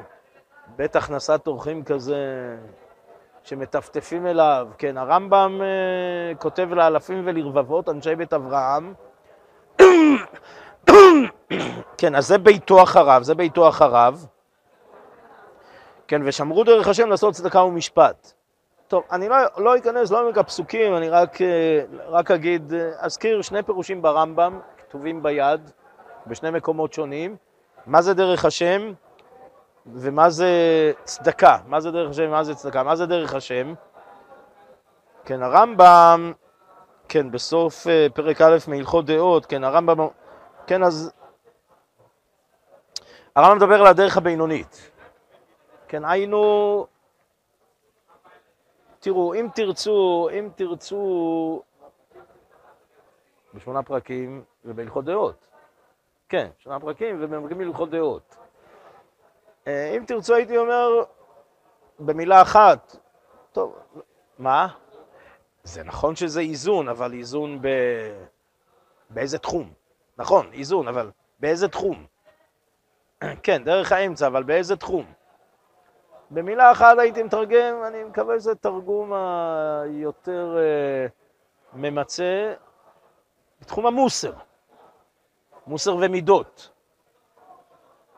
בית 0.75 0.95
הכנסת 0.95 1.47
אורחים 1.47 1.83
כזה, 1.83 2.17
שמטפטפים 3.43 4.27
אליו. 4.27 4.67
כן, 4.77 4.97
הרמב"ם 4.97 5.61
uh, 5.61 6.37
כותב 6.37 6.69
לאלפים 6.73 7.21
ולרבבות 7.25 7.89
אנשי 7.89 8.15
בית 8.15 8.33
אברהם. 8.33 8.93
כן, 11.97 12.15
אז 12.15 12.27
זה 12.27 12.37
ביתו 12.37 12.83
אחריו, 12.83 13.23
זה 13.23 13.35
ביתו 13.35 13.69
אחריו. 13.69 14.15
כן, 16.07 16.21
ושמרו 16.25 16.63
דרך 16.63 16.87
השם 16.87 17.09
לעשות 17.09 17.33
צדקה 17.33 17.63
ומשפט. 17.63 18.31
טוב, 18.87 19.03
אני 19.11 19.29
לא, 19.29 19.35
לא 19.57 19.77
אכנס, 19.77 20.11
לא 20.11 20.27
עמק 20.27 20.37
הפסוקים, 20.37 20.95
אני 20.95 21.09
רק, 21.09 21.41
אה, 21.41 21.81
רק 22.07 22.31
אגיד, 22.31 22.73
אה, 22.73 22.89
אזכיר 22.99 23.41
שני 23.41 23.63
פירושים 23.63 24.01
ברמב"ם, 24.01 24.59
כתובים 24.77 25.23
ביד, 25.23 25.71
בשני 26.27 26.49
מקומות 26.49 26.93
שונים. 26.93 27.35
מה 27.85 28.01
זה 28.01 28.13
דרך 28.13 28.45
השם? 28.45 28.93
ומה 29.85 30.29
זה 30.29 30.51
צדקה? 31.03 31.57
מה 31.67 31.79
זה 31.79 31.91
דרך 31.91 32.09
השם 32.09 32.23
ומה 32.27 32.43
זה 32.43 32.55
צדקה? 32.55 32.83
מה 32.83 32.95
זה 32.95 33.05
דרך 33.05 33.33
השם? 33.33 33.73
כן, 35.25 35.43
הרמב"ם, 35.43 36.33
כן, 37.07 37.31
בסוף 37.31 37.87
אה, 37.87 38.07
פרק 38.13 38.41
א' 38.41 38.57
מהלכות 38.67 39.05
דעות, 39.05 39.45
כן, 39.45 39.63
הרמב"ם, 39.63 40.07
כן, 40.67 40.83
אז 40.83 41.11
הרמב"ם 43.35 43.57
מדבר 43.57 43.81
על 43.81 43.87
הדרך 43.87 44.17
הבינונית. 44.17 44.91
כן, 45.87 46.05
היינו, 46.05 46.85
תראו, 48.99 49.33
אם 49.33 49.47
תרצו, 49.55 50.29
אם 50.39 50.49
תרצו, 50.55 51.61
בשמונה 53.53 53.83
פרקים 53.83 54.43
ובהלכות 54.65 55.05
דעות. 55.05 55.47
כן, 56.29 56.49
שמונה 56.59 56.79
פרקים 56.79 57.17
ובמרקים 57.19 57.57
בהלכות 57.57 57.89
דעות. 57.89 58.42
אה, 59.67 59.93
אם 59.97 60.03
תרצו 60.07 60.35
הייתי 60.35 60.57
אומר 60.57 61.03
במילה 61.99 62.41
אחת, 62.41 62.95
טוב, 63.51 63.75
מה? 64.39 64.67
זה 65.63 65.83
נכון 65.83 66.15
שזה 66.15 66.41
איזון, 66.41 66.89
אבל 66.89 67.13
איזון 67.13 67.61
ב... 67.61 67.67
באיזה 69.09 69.39
תחום? 69.39 69.73
נכון, 70.17 70.53
איזון, 70.53 70.87
אבל 70.87 71.11
באיזה 71.39 71.67
תחום? 71.67 72.05
כן, 73.43 73.63
דרך 73.63 73.91
האמצע, 73.91 74.27
אבל 74.27 74.43
באיזה 74.43 74.75
תחום? 74.75 75.05
במילה 76.31 76.71
אחת 76.71 76.97
הייתי 76.99 77.23
מתרגם, 77.23 77.83
אני 77.87 78.03
מקווה 78.03 78.39
שזה 78.39 78.55
תרגום 78.55 79.13
היותר 79.13 80.57
uh, 80.57 81.11
ממצה, 81.73 82.53
בתחום 83.61 83.85
המוסר, 83.85 84.33
מוסר 85.67 85.95
ומידות. 85.95 86.72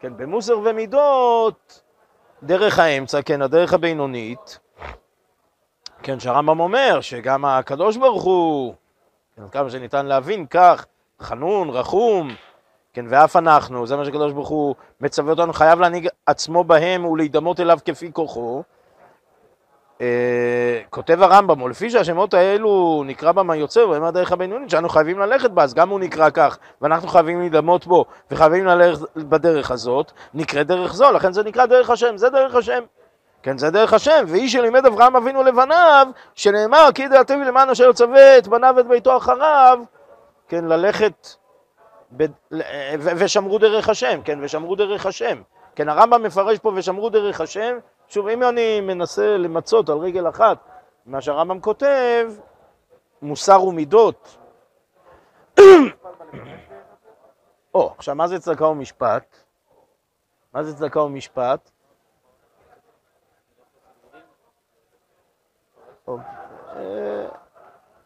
כן, 0.05 0.17
במוסר 0.17 0.59
ומידות, 0.63 1.81
דרך 2.43 2.79
האמצע, 2.79 3.21
כן, 3.21 3.41
הדרך 3.41 3.73
הבינונית, 3.73 4.59
כן, 6.03 6.19
שהרמב"ם 6.19 6.59
אומר 6.59 7.01
שגם 7.01 7.45
הקדוש 7.45 7.97
ברוך 7.97 8.23
הוא, 8.23 8.73
כן, 9.35 9.49
כמה 9.51 9.69
שניתן 9.69 10.05
להבין 10.05 10.45
כך, 10.45 10.85
חנון, 11.21 11.69
רחום, 11.69 12.29
כן, 12.93 13.05
ואף 13.09 13.35
אנחנו, 13.35 13.87
זה 13.87 13.95
מה 13.95 14.05
שקדוש 14.05 14.33
ברוך 14.33 14.49
הוא 14.49 14.75
מצווה 15.01 15.31
אותנו, 15.31 15.53
חייב 15.53 15.79
להנהיג 15.79 16.07
עצמו 16.25 16.63
בהם 16.63 17.05
ולהידמות 17.05 17.59
אליו 17.59 17.79
כפי 17.85 18.13
כוחו. 18.13 18.63
אה, 20.01 20.81
כותב 20.89 21.21
הרמב"ם, 21.21 21.61
ולפי 21.61 21.89
שהשמות 21.89 22.33
האלו 22.33 23.03
נקרא 23.05 23.31
בם 23.31 23.49
היוצר, 23.49 23.89
והם 23.89 24.03
הדרך 24.03 24.31
הבינונית 24.31 24.69
שאנו 24.69 24.89
חייבים 24.89 25.19
ללכת 25.19 25.51
בה, 25.51 25.63
אז 25.63 25.73
גם 25.73 25.89
הוא 25.89 25.99
נקרא 25.99 26.29
כך, 26.29 26.57
ואנחנו 26.81 27.07
חייבים 27.07 27.39
להידמות 27.39 27.87
בו, 27.87 28.05
וחייבים 28.31 28.65
ללכת 28.65 29.01
בדרך 29.15 29.71
הזאת, 29.71 30.11
נקרא 30.33 30.63
דרך 30.63 30.93
זו, 30.93 31.11
לכן 31.11 31.33
זה 31.33 31.43
נקרא 31.43 31.65
דרך 31.65 31.89
השם, 31.89 32.17
זה 32.17 32.29
דרך 32.29 32.55
השם. 32.55 32.83
כן, 33.43 33.57
זה 33.57 33.69
דרך 33.69 33.93
השם, 33.93 34.25
ואיש 34.27 34.53
שלימד 34.53 34.85
אברהם 34.85 35.15
אבינו 35.15 35.43
לבניו, 35.43 36.07
שנאמר, 36.35 36.89
כי 36.95 37.07
דעתם 37.07 37.41
למען 37.41 37.69
אשר 37.69 37.89
יצווה 37.89 38.37
את 38.37 38.47
בניו 38.47 38.73
ואת 38.77 38.87
ביתו 38.87 39.17
אחריו, 39.17 39.79
כן, 40.47 40.65
ללכת, 40.65 41.27
ב... 42.17 42.25
ושמרו 42.99 43.57
דרך 43.57 43.89
השם, 43.89 44.19
כן, 44.23 44.39
ושמרו 44.41 44.75
דרך 44.75 45.05
השם. 45.05 45.41
כן, 45.75 45.89
הרמב"ם 45.89 46.23
מפרש 46.23 46.59
פה 46.59 46.71
ושמרו 46.75 47.09
דרך 47.09 47.41
השם, 47.41 47.77
שוב, 48.07 48.27
אם 48.27 48.43
אני 48.43 48.81
מנסה 48.81 49.37
למצות 49.37 49.89
על 49.89 49.97
רגל 49.97 50.29
אחת 50.29 50.57
מה 51.05 51.21
שהרמב"ם 51.21 51.59
כותב, 51.59 52.31
מוסר 53.21 53.63
ומידות. 53.63 54.37
או, 57.73 57.93
עכשיו, 57.97 58.15
מה 58.15 58.27
זה 58.27 58.39
צדקה 58.39 58.65
ומשפט? 58.65 59.37
מה 60.53 60.63
זה 60.63 60.75
צדקה 60.75 61.01
ומשפט? 61.01 61.71
אה, 66.09 67.27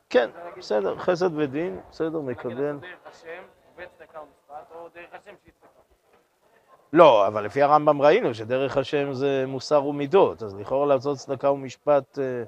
כן, 0.09 0.29
בסדר, 0.57 0.97
חסד 0.97 1.37
ודין, 1.37 1.81
בסדר, 1.89 2.19
מקבל. 2.19 2.77
דרך 2.77 2.99
השם 3.05 3.43
וצדקה 3.75 4.19
ומשפט, 4.21 4.71
או 4.75 4.89
דרך 4.93 5.13
השם 5.13 5.35
לא, 6.93 7.27
אבל 7.27 7.45
לפי 7.45 7.61
הרמב"ם 7.61 8.01
ראינו 8.01 8.33
שדרך 8.33 8.77
השם 8.77 9.13
זה 9.13 9.43
מוסר 9.47 9.85
ומידות, 9.85 10.43
אז 10.43 10.55
לכאורה 10.55 10.87
לעשות 10.87 11.17
צדקה 11.17 11.51
ומשפט 11.51 12.19
אה, 12.19 12.43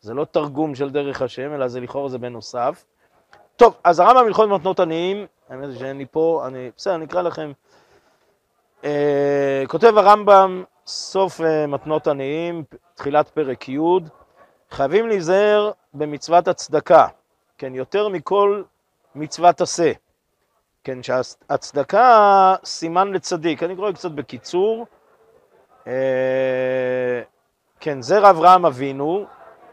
זה 0.00 0.14
לא 0.14 0.24
תרגום 0.24 0.74
של 0.74 0.90
דרך 0.90 1.22
השם, 1.22 1.54
אלא 1.54 1.68
זה 1.68 1.80
לכאורה 1.80 2.08
זה 2.08 2.18
בנוסף. 2.18 2.84
טוב, 3.56 3.74
אז 3.84 4.00
הרמב"ם 4.00 4.26
הלכות 4.26 4.48
מתנות 4.48 4.80
עניים, 4.80 5.26
האמת 5.48 5.68
היא 5.68 5.78
שאין 5.78 5.98
לי 5.98 6.06
פה, 6.10 6.44
אני, 6.46 6.70
בסדר, 6.76 6.94
אני 6.94 7.04
אקרא 7.04 7.22
לכם. 7.22 7.52
אה, 8.84 9.62
כותב 9.68 9.98
הרמב"ם, 9.98 10.64
סוף 10.86 11.40
אה, 11.40 11.66
מתנות 11.66 12.06
עניים, 12.08 12.64
תחילת 12.94 13.28
פרק 13.28 13.68
י', 13.68 13.78
חייבים 14.70 15.08
להיזהר 15.08 15.70
במצוות 15.94 16.48
הצדקה, 16.48 17.06
כן, 17.58 17.74
יותר 17.74 18.08
מכל 18.08 18.62
מצוות 19.14 19.60
עשה. 19.60 19.92
כן, 20.84 21.02
שהצדקה 21.02 22.54
סימן 22.64 23.12
לצדיק. 23.12 23.62
אני 23.62 23.76
קורא 23.76 23.92
קצת 23.92 24.10
בקיצור. 24.10 24.86
אה, 25.86 27.22
כן, 27.80 28.02
זרע 28.02 28.30
אברהם 28.30 28.66
אבינו, 28.66 29.24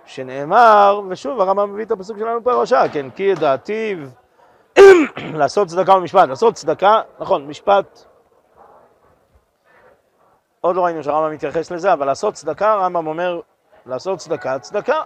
שנאמר, 0.05 1.01
ושוב, 1.09 1.41
הרמב"ם 1.41 1.73
מביא 1.73 1.85
את 1.85 1.91
הפסוק 1.91 2.17
שלנו 2.17 2.41
בפרשה, 2.41 2.83
כן, 2.93 3.09
כי 3.09 3.23
ידעתיו 3.23 3.97
לעשות 5.39 5.67
צדקה 5.67 5.93
ומשפט. 5.95 6.27
לעשות 6.27 6.53
צדקה, 6.53 7.01
נכון, 7.19 7.47
משפט, 7.47 8.05
עוד 10.61 10.75
לא 10.75 10.85
ראינו 10.85 11.03
שהרמב"ם 11.03 11.33
מתייחס 11.33 11.71
לזה, 11.71 11.93
אבל 11.93 12.05
לעשות 12.05 12.33
צדקה, 12.33 12.73
הרמב"ם 12.73 13.07
אומר, 13.07 13.41
לעשות 13.85 14.19
צדקה, 14.19 14.59
צדקה. 14.59 15.01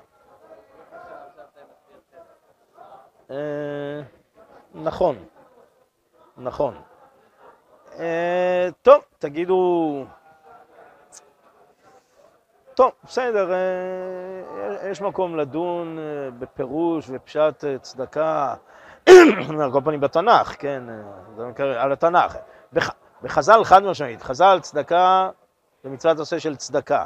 אה, 3.31 4.01
נכון, 4.73 5.15
נכון. 6.37 6.81
אה, 7.99 8.69
טוב, 8.81 9.03
תגידו... 9.19 10.05
טוב, 12.73 12.91
בסדר, 13.03 13.51
אה, 13.53 14.89
יש 14.89 15.01
מקום 15.01 15.37
לדון 15.37 15.97
בפירוש 16.39 17.05
ופשט 17.09 17.63
צדקה, 17.81 18.55
על 19.61 19.71
כל 19.71 19.81
פנים 19.83 19.99
בתנ"ך, 19.99 20.55
כן, 20.59 20.83
על 21.57 21.91
התנ"ך. 21.91 22.37
בחז"ל 23.23 23.63
חד 23.63 23.83
משמעית, 23.83 24.21
חז"ל 24.21 24.59
צדקה 24.61 25.29
זה 25.83 25.89
מצוות 25.89 26.19
עושה 26.19 26.39
של 26.39 26.55
צדקה. 26.55 27.05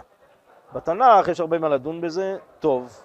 בתנ"ך 0.74 1.28
יש 1.28 1.40
הרבה 1.40 1.60
מה 1.60 1.70
לדון 1.70 2.02
בזה, 2.02 2.38
טוב. 2.60 3.04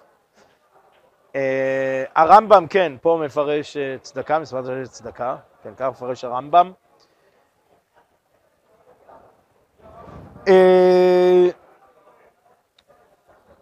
אה, 1.36 2.04
הרמב"ם, 2.14 2.66
כן, 2.66 2.92
פה 3.02 3.20
מפרש 3.24 3.76
אה, 3.76 3.96
צדקה, 4.00 4.38
מצוות 4.38 4.64
צדקה, 4.88 5.36
כן, 5.62 5.74
כך 5.76 5.88
מפרש 5.90 6.24
הרמב"ם. 6.24 6.72
אה, 10.48 11.48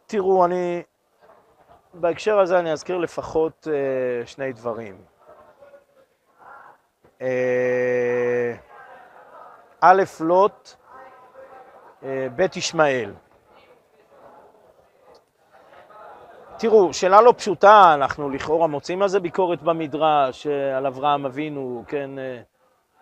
תראו, 0.06 0.44
אני, 0.44 0.82
בהקשר 1.94 2.38
הזה 2.38 2.58
אני 2.58 2.72
אזכיר 2.72 2.98
לפחות 2.98 3.66
שני 4.26 4.52
דברים. 4.52 4.96
א', 9.80 10.02
לוט 10.20 10.74
אה, 12.02 12.26
בית 12.36 12.56
ישמעאל. 12.56 13.14
תראו, 16.60 16.92
שאלה 16.94 17.20
לא 17.20 17.34
פשוטה, 17.36 17.94
אנחנו 17.94 18.30
לכאורה 18.30 18.66
מוצאים 18.66 19.02
על 19.02 19.08
זה 19.08 19.20
ביקורת 19.20 19.62
במדרש, 19.62 20.46
אה, 20.46 20.76
על 20.76 20.86
אברהם 20.86 21.26
אבינו, 21.26 21.84
כן? 21.88 22.18
אה, 22.18 22.40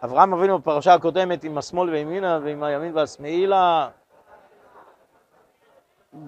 אברהם 0.04 0.34
אבינו 0.34 0.58
בפרשה 0.58 0.94
הקודמת 0.94 1.44
עם 1.44 1.58
השמאל 1.58 1.90
וימינה 1.90 2.38
ועם 2.44 2.62
הימין 2.62 2.96
והשמאילה, 2.96 3.88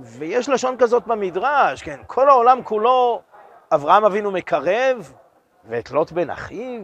ויש 0.02 0.48
לשון 0.48 0.76
כזאת 0.78 1.06
במדרש, 1.06 1.82
כן? 1.82 2.00
כל 2.06 2.28
העולם 2.28 2.62
כולו, 2.62 3.20
אברהם 3.74 4.04
אבינו 4.04 4.30
מקרב, 4.30 5.12
ואת 5.64 5.90
לוט 5.90 6.12
בן 6.12 6.30
אחיו 6.30 6.82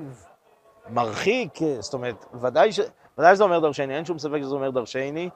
מרחיק, 0.89 1.59
זאת 1.81 1.95
אומרת, 1.95 2.27
ודאי, 2.35 2.73
ש... 2.73 2.81
ודאי 3.19 3.35
שזה 3.35 3.45
אומר 3.45 3.59
דרשני, 3.59 3.97
אין 3.97 4.05
שום 4.05 4.19
ספק 4.19 4.39
שזה 4.41 4.55
אומר 4.55 4.71
דרשני. 4.71 5.31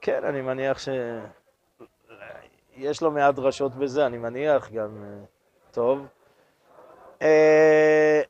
כן, 0.00 0.24
אני 0.24 0.40
מניח 0.40 0.78
ש... 0.78 0.88
יש 2.76 3.02
לו 3.02 3.10
מעט 3.10 3.34
דרשות 3.34 3.74
בזה, 3.74 4.06
אני 4.06 4.18
מניח 4.18 4.70
גם... 4.70 5.04
אה, 5.04 5.24
טוב. 5.70 6.06
אה, 7.22 8.20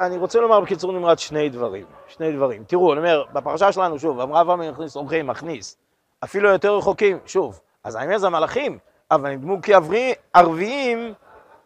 אני 0.00 0.16
רוצה 0.16 0.40
לומר 0.40 0.60
בקיצור 0.60 0.92
נמרץ 0.92 1.18
שני 1.18 1.48
דברים, 1.48 1.86
שני 2.08 2.32
דברים. 2.32 2.64
תראו, 2.64 2.92
אני 2.92 2.98
אומר, 2.98 3.24
בפרשה 3.32 3.72
שלנו, 3.72 3.98
שוב, 3.98 4.20
אמרה 4.20 4.40
אברהם 4.40 4.70
מכניס 4.70 4.96
אורחים, 4.96 5.26
מכניס. 5.26 5.76
אפילו 6.24 6.50
יותר 6.50 6.76
רחוקים, 6.76 7.18
שוב, 7.26 7.60
אז 7.84 7.96
אומר 7.96 8.18
זה 8.18 8.26
המלאכים, 8.26 8.78
אבל 9.10 9.30
הם 9.30 9.40
דמו 9.40 9.58
כערביים 9.62 11.14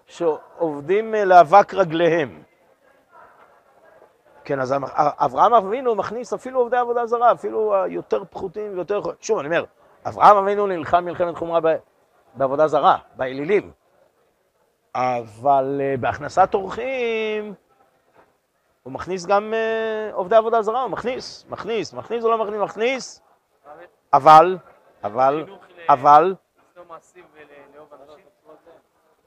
שעובדים 0.06 1.14
אה, 1.14 1.24
לאבק 1.24 1.74
רגליהם. 1.74 2.42
כן, 4.44 4.60
אז 4.60 4.74
אברהם 4.96 5.54
אבינו 5.54 5.94
מכניס 5.94 6.32
אפילו 6.32 6.60
עובדי 6.60 6.76
עבודה 6.76 7.06
זרה, 7.06 7.32
אפילו 7.32 7.74
היותר 7.82 8.24
פחותים 8.30 8.72
ויותר... 8.74 9.00
שוב, 9.20 9.38
אני 9.38 9.46
אומר, 9.46 9.64
אברהם 10.06 10.36
אבינו 10.36 10.66
נלחם 10.66 11.04
מלחמת 11.04 11.36
חומרה 11.36 11.60
בעבודה 12.34 12.68
זרה, 12.68 12.98
באלילים. 13.16 13.70
אבל 14.94 15.80
uh, 15.80 16.00
בהכנסת 16.00 16.54
אורחים, 16.54 17.54
הוא 18.82 18.92
מכניס 18.92 19.26
גם 19.26 19.54
עובדי 20.12 20.36
עבודה 20.36 20.62
זרה, 20.62 20.82
הוא 20.82 20.90
מכניס, 20.90 21.46
מכניס, 21.48 21.92
מכניס 21.92 22.24
או 22.24 22.30
לא 22.30 22.38
מכניס, 22.38 22.60
מכניס, 22.60 23.22
אבל, 24.12 24.58
אבל, 25.04 25.46
אבל, 25.88 26.34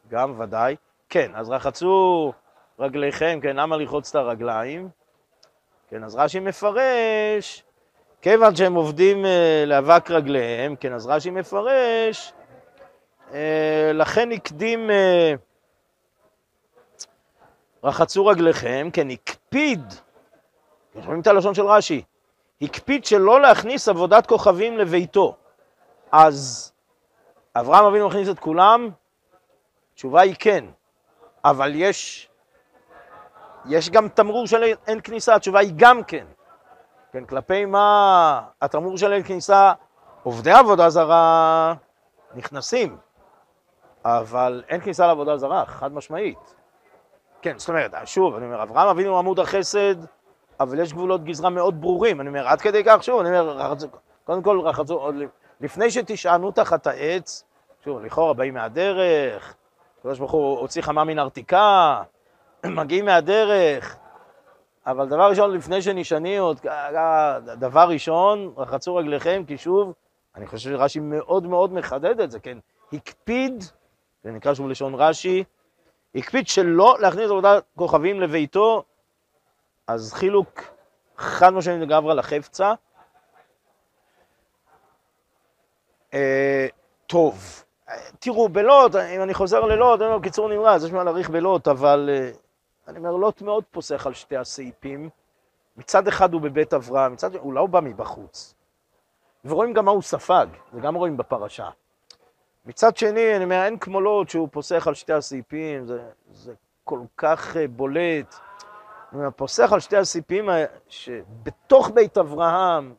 גם 0.10 0.40
ודאי, 0.40 0.76
כן, 1.10 1.32
אז 1.36 1.50
רחצו 1.50 2.34
רגליכם, 2.80 3.40
כן, 3.42 3.56
למה 3.56 3.78
לרחוץ 3.78 4.10
את 4.10 4.16
הרגליים? 4.16 4.90
כן, 5.90 6.04
אז 6.04 6.16
רש"י 6.16 6.40
מפרש, 6.40 7.64
כיוון 8.22 8.56
שהם 8.56 8.74
עובדים 8.74 9.26
אה, 9.26 9.64
לאבק 9.68 10.12
רגליהם, 10.12 10.76
כן, 10.76 10.94
אז 10.94 11.08
רש"י 11.08 11.30
מפרש, 11.30 12.34
אה, 13.34 13.92
לכן 13.94 14.32
הקדים, 14.32 14.92
אה, 14.92 15.34
רחצו 17.84 18.26
רגליכם, 18.26 18.90
כן, 18.94 19.10
הקפיד, 19.10 19.82
אתם 20.92 21.02
שומעים 21.02 21.22
את 21.22 21.28
הלשון 21.28 21.54
של 21.54 21.66
רש"י, 21.66 22.02
הקפיד 22.62 23.06
שלא 23.06 23.42
להכניס 23.42 23.88
עבודת 23.88 24.28
כוכבים 24.28 24.78
לביתו. 24.78 25.36
אז 26.12 26.72
אברהם 27.56 27.86
אבינו 27.86 28.08
מכניס 28.08 28.30
את 28.30 28.40
כולם? 28.40 28.90
התשובה 29.94 30.22
היא 30.22 30.36
כן, 30.40 30.66
אבל 31.46 31.72
יש 31.76 32.30
יש 33.68 33.90
גם 33.90 34.08
תמרור 34.08 34.48
של 34.48 34.64
אין 34.88 35.02
כניסה, 35.02 35.36
התשובה 35.36 35.60
היא 35.60 35.74
גם 35.76 36.04
כן. 36.04 36.26
כן, 37.12 37.26
כלפי 37.26 37.66
מה 37.66 38.42
התמרור 38.62 38.98
של 38.98 39.14
אין 39.14 39.24
כניסה, 39.24 39.74
עובדי 40.24 40.52
עבודה 40.52 40.90
זרה 40.90 41.74
נכנסים, 42.36 42.98
אבל 44.06 44.64
אין 44.68 44.82
כניסה 44.82 45.08
לעבודה 45.08 45.38
זרה, 45.38 45.66
חד 45.66 45.94
משמעית. 45.94 46.56
כן, 47.42 47.58
זאת 47.58 47.70
אומרת, 47.70 47.94
שוב, 48.06 48.36
אני 48.36 48.46
אומר, 48.46 48.64
אברהם 48.64 48.88
אבינו 48.88 49.18
עמוד 49.18 49.40
החסד, 49.40 49.96
אבל 50.60 50.80
יש 50.80 50.94
גבולות 50.94 51.24
גזרה 51.24 51.50
מאוד 51.50 51.82
ברורים. 51.82 52.22
אני 52.22 52.30
אומר, 52.30 52.48
עד 52.48 52.62
כדי 52.62 52.84
כך, 52.84 53.04
שוב, 53.04 53.20
אני 53.20 53.30
אומר, 53.30 53.58
רחצו, 53.58 53.88
קודם 54.24 54.42
כל 54.42 54.60
רחצו, 54.60 54.94
עוד 54.94 55.16
לפני 55.62 55.92
שתשענו 55.92 56.52
תחת 56.52 56.88
העץ, 56.88 57.44
שוב, 57.84 58.06
לכאורה 58.06 58.34
באים 58.34 58.54
מהדרך, 58.54 59.56
הקדוש 60.00 60.20
ברוך 60.20 60.32
הוא 60.32 60.60
הוציא 60.60 60.82
חמה 60.82 61.04
מן 61.04 61.20
ארתיקה, 61.20 62.02
מגיעים 62.82 63.06
מהדרך, 63.06 63.98
אבל 64.86 65.08
דבר 65.08 65.30
ראשון, 65.30 65.52
לפני 65.52 65.82
שנשעני 65.82 66.38
עוד, 66.38 66.60
דבר 67.46 67.88
ראשון, 67.90 68.54
רחצו 68.58 68.96
רגליכם, 68.96 69.44
כי 69.48 69.58
שוב, 69.58 69.94
אני 70.36 70.48
חושב 70.48 70.70
שרש"י 70.70 71.00
מאוד 71.00 71.46
מאוד 71.46 71.74
מחדד 71.74 72.20
את 72.20 72.32
זה, 72.32 72.40
כן? 72.40 72.58
הקפיד, 72.94 73.64
זה 74.24 74.32
נקרא 74.32 74.54
שוב 74.54 74.70
לשון 74.70 74.96
רש"י, 74.96 75.44
הקפיד 76.16 76.48
שלא 76.48 76.98
להכניס 77.00 77.30
עבודת 77.30 77.64
כוכבים 77.76 78.22
לביתו, 78.22 78.84
אז 79.88 80.14
חילוק 80.14 80.62
חד 81.18 81.54
משמעית 81.54 81.82
לגברה 81.82 82.14
לחפצה. 82.14 82.74
אה, 86.14 86.68
טוב, 87.08 87.64
תראו, 88.20 88.50
בלוט, 88.50 88.96
אם 88.96 89.22
אני 89.22 89.34
חוזר 89.34 89.60
ללוט, 89.60 90.02
אני 90.02 90.10
אומר, 90.10 90.22
קיצור 90.22 90.50
נמרץ, 90.50 90.84
יש 90.84 90.92
מה 90.92 91.04
להאריך 91.04 91.30
בלוט, 91.30 91.68
אבל 91.68 92.10
אה, 92.14 92.32
אני 92.88 92.98
אומר, 92.98 93.12
לוט 93.12 93.42
מאוד 93.42 93.64
פוסח 93.72 94.08
על 94.08 94.14
שתי 94.14 94.38
הסעיפים. 94.38 95.10
מצד 95.78 96.08
אחד 96.08 96.34
הוא 96.34 96.42
בבית 96.42 96.74
אברהם, 96.74 97.14
מצד 97.14 97.32
שני, 97.32 97.42
הוא 97.42 97.54
לא 97.54 97.66
בא 97.66 97.80
מבחוץ. 97.80 98.56
ורואים 99.46 99.74
גם 99.74 99.86
מה 99.86 99.92
הוא 99.92 100.02
ספג, 100.02 100.48
וגם 100.74 100.96
רואים 100.96 101.18
בפרשה. 101.18 101.70
מצד 102.66 102.98
שני, 102.98 103.36
אני 103.36 103.44
אומר, 103.44 103.64
אין 103.66 103.80
כמו 103.80 104.02
לוט 104.02 104.30
שהוא 104.30 104.50
פוסח 104.52 104.88
על 104.88 104.94
שתי 104.94 105.14
הסעיפים, 105.14 105.86
זה, 105.86 106.10
זה 106.32 106.54
כל 106.84 107.00
כך 107.18 107.58
אה, 107.58 107.68
בולט. 107.68 108.36
אני 109.12 109.20
אומר, 109.20 109.32
פוסח 109.32 109.74
על 109.74 109.80
שתי 109.80 109.98
הסעיפים 109.98 110.50
שבתוך 110.88 111.90
בית 111.94 112.18
אברהם, 112.18 112.94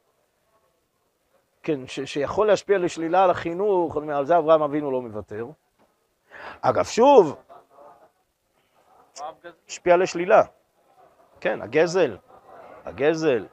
כן, 1.63 1.87
ש, 1.87 2.01
שיכול 2.01 2.47
להשפיע 2.47 2.79
לשלילה 2.79 3.25
על 3.25 3.31
החינוך, 3.31 3.97
אני 3.97 4.03
אומר, 4.03 4.17
על 4.17 4.27
זה 4.27 4.39
אברהם 4.39 4.63
אבינו 4.63 4.91
לא 4.91 5.03
מוותר. 5.03 5.47
אגב, 6.61 6.85
שוב, 6.85 7.37
השפיע 9.69 9.97
לשלילה. 9.97 10.43
כן, 11.41 11.63
הגזל, 11.63 12.17
הגזל. 12.85 13.47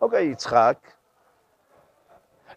אוקיי, 0.00 0.24
יצחק. 0.24 0.76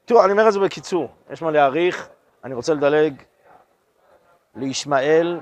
תראו, 0.05 0.23
אני 0.23 0.31
אומר 0.31 0.47
את 0.47 0.53
זה 0.53 0.59
בקיצור, 0.59 1.09
יש 1.29 1.41
מה 1.41 1.51
להעריך, 1.51 2.09
אני 2.43 2.53
רוצה 2.53 2.73
לדלג 2.73 3.13
לישמעאל. 4.55 5.39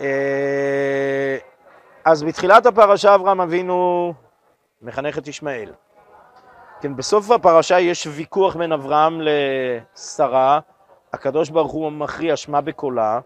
אה, 0.00 1.38
אז 2.04 2.22
בתחילת 2.22 2.66
הפרשה 2.66 3.14
אברהם 3.14 3.40
אבינו 3.40 4.12
מחנך 4.82 5.18
את 5.18 5.28
ישמעאל. 5.28 5.72
כן, 6.80 6.96
בסוף 6.96 7.30
הפרשה 7.30 7.80
יש 7.80 8.06
ויכוח 8.06 8.56
בין 8.56 8.72
אברהם 8.72 9.20
לשרה, 9.20 10.60
הקדוש 11.12 11.50
ברוך 11.50 11.72
הוא 11.72 11.92
מכריע 11.92 12.36
שמע 12.36 12.60
בקולה, 12.60 13.20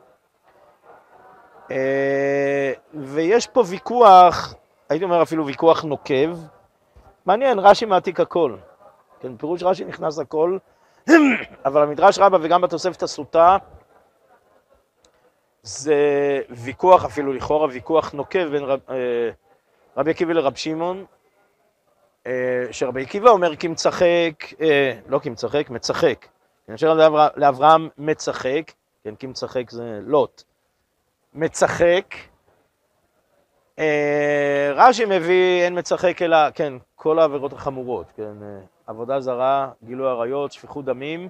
ויש 2.95 3.47
פה 3.47 3.63
ויכוח, 3.67 4.55
הייתי 4.89 5.05
אומר 5.05 5.23
אפילו 5.23 5.47
ויכוח 5.47 5.83
נוקב, 5.85 6.39
מעניין, 7.27 7.59
רש"י 7.59 7.85
מעתיק 7.85 8.21
הכל, 8.21 8.57
כן, 9.21 9.37
פירוש 9.37 9.63
רש"י 9.63 9.85
נכנס 9.85 10.19
הכל, 10.19 10.59
אבל 11.67 11.83
המדרש 11.83 12.19
רבה 12.19 12.39
וגם 12.43 12.61
בתוספת 12.61 13.03
הסוטה 13.03 13.57
זה 15.63 15.95
ויכוח, 16.51 17.05
אפילו 17.05 17.33
לכאורה 17.33 17.69
ויכוח 17.69 18.13
נוקב 18.13 18.49
בין 18.49 18.65
רב, 18.65 18.81
אה, 18.91 19.31
רבי 19.97 20.11
עקיבא 20.11 20.33
לרב 20.33 20.55
שמעון, 20.55 21.05
אה, 22.27 22.67
שרבי 22.71 23.03
עקיבא 23.03 23.31
אומר 23.31 23.57
כי 23.57 23.69
מצחק, 23.69 24.45
לא 25.09 25.19
כי 25.19 25.31
מצחק, 25.31 25.71
מצחק. 25.71 26.27
אני 26.69 26.77
חושב 26.77 26.89
לאברהם 27.37 27.89
מצחק, 27.99 28.73
כן, 29.05 29.15
כי 29.15 29.27
מצחק 29.27 29.71
זה 29.71 30.01
לוט. 30.03 30.43
מצחק. 31.37 32.15
אה, 33.79 34.73
רש"י 34.75 35.05
מביא 35.05 35.63
אין 35.63 35.79
מצחק 35.79 36.23
אלא, 36.23 36.51
כן, 36.51 36.73
כל 36.95 37.19
העבירות 37.19 37.53
החמורות, 37.53 38.07
כן, 38.17 38.43
אה, 38.43 38.59
עבודה 38.87 39.21
זרה, 39.21 39.71
גילוי 39.85 40.09
עריות, 40.09 40.53
שפיכות 40.53 40.85
דמים. 40.85 41.29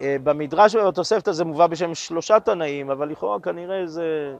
אה, 0.00 0.16
במדרש 0.22 0.74
ובתוספת 0.74 1.28
הזה 1.28 1.44
מובא 1.44 1.66
בשם 1.66 1.94
שלושה 1.94 2.40
תנאים, 2.40 2.90
אבל 2.90 3.08
לכאורה 3.08 3.40
כנראה 3.40 3.86
זה... 3.86 4.36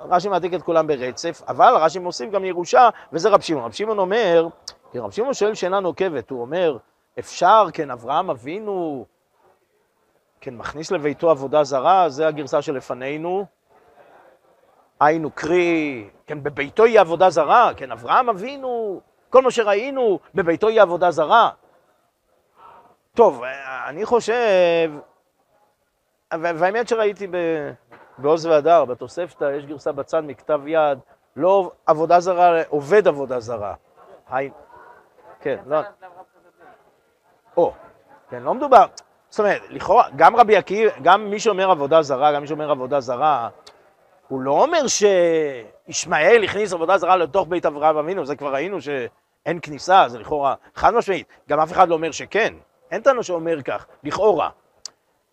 רש"י 0.00 0.28
מעתיק 0.28 0.54
את 0.54 0.62
כולם 0.62 0.86
ברצף, 0.86 1.42
אבל 1.48 1.72
רש"י 1.76 1.98
מוסיף 1.98 2.30
גם 2.30 2.44
ירושה, 2.44 2.88
וזה 3.12 3.28
רב 3.28 3.40
שמעון. 3.40 3.64
רב 3.64 3.72
שמעון 3.72 3.98
אומר, 3.98 4.48
כן, 4.92 4.98
רב 4.98 5.10
שמעון 5.10 5.34
שואל 5.34 5.54
שאלה 5.54 5.80
נוקבת, 5.80 6.30
הוא 6.30 6.40
אומר, 6.40 6.76
אפשר, 7.18 7.66
כן, 7.72 7.90
אברהם 7.90 8.30
אבינו, 8.30 9.06
כן, 10.40 10.56
מכניס 10.56 10.90
לביתו 10.90 11.30
עבודה 11.30 11.64
זרה, 11.64 12.08
זה 12.08 12.28
הגרסה 12.28 12.62
שלפנינו. 12.62 13.46
היינו 15.00 15.30
קרי, 15.30 16.10
כן, 16.26 16.42
בביתו 16.42 16.86
יהיה 16.86 17.00
עבודה 17.00 17.30
זרה, 17.30 17.70
כן, 17.76 17.92
אברהם 17.92 18.28
אבינו, 18.28 19.00
כל 19.30 19.42
מה 19.42 19.50
שראינו, 19.50 20.18
בביתו 20.34 20.70
יהיה 20.70 20.82
עבודה 20.82 21.10
זרה. 21.10 21.50
טוב, 23.14 23.42
אני 23.86 24.04
חושב, 24.04 24.90
והאמת 26.32 26.88
שראיתי 26.88 27.26
בעוז 28.18 28.46
והדר, 28.46 28.84
בתוספתא, 28.84 29.52
יש 29.56 29.66
גרסה 29.66 29.92
בצד 29.92 30.22
מכתב 30.26 30.60
יד, 30.66 30.98
לא 31.36 31.70
עבודה 31.86 32.20
זרה, 32.20 32.62
עובד 32.68 33.08
עבודה 33.08 33.40
זרה. 33.40 33.74
כן, 35.40 35.58
לא... 35.66 35.80
או, 37.56 37.72
כן, 38.30 38.42
לא 38.42 38.54
מדובר, 38.54 38.86
זאת 39.30 39.40
אומרת, 39.40 39.62
לכאורה, 39.68 40.08
גם 40.16 40.36
רבי 40.36 40.56
עקיבא, 40.56 40.90
גם 41.02 41.30
מי 41.30 41.40
שאומר 41.40 41.70
עבודה 41.70 42.02
זרה, 42.02 42.32
גם 42.32 42.40
מי 42.40 42.46
שאומר 42.48 42.70
עבודה 42.70 43.00
זרה, 43.00 43.48
הוא 44.28 44.40
לא 44.40 44.62
אומר 44.62 44.82
שישמעאל 44.86 46.44
הכניס 46.44 46.72
עבודה 46.72 46.98
זרה 46.98 47.16
לתוך 47.16 47.48
בית 47.48 47.66
אברהם 47.66 47.96
אבינו, 47.96 48.26
זה 48.26 48.36
כבר 48.36 48.52
ראינו 48.54 48.78
שאין 48.80 49.58
כניסה, 49.62 50.08
זה 50.08 50.18
לכאורה 50.18 50.54
חד 50.74 50.94
משמעית. 50.94 51.26
גם 51.48 51.60
אף 51.60 51.72
אחד 51.72 51.88
לא 51.88 51.94
אומר 51.94 52.10
שכן, 52.10 52.54
אין 52.90 53.02
טענו 53.02 53.22
שאומר 53.22 53.62
כך, 53.62 53.86
לכאורה. 54.04 54.50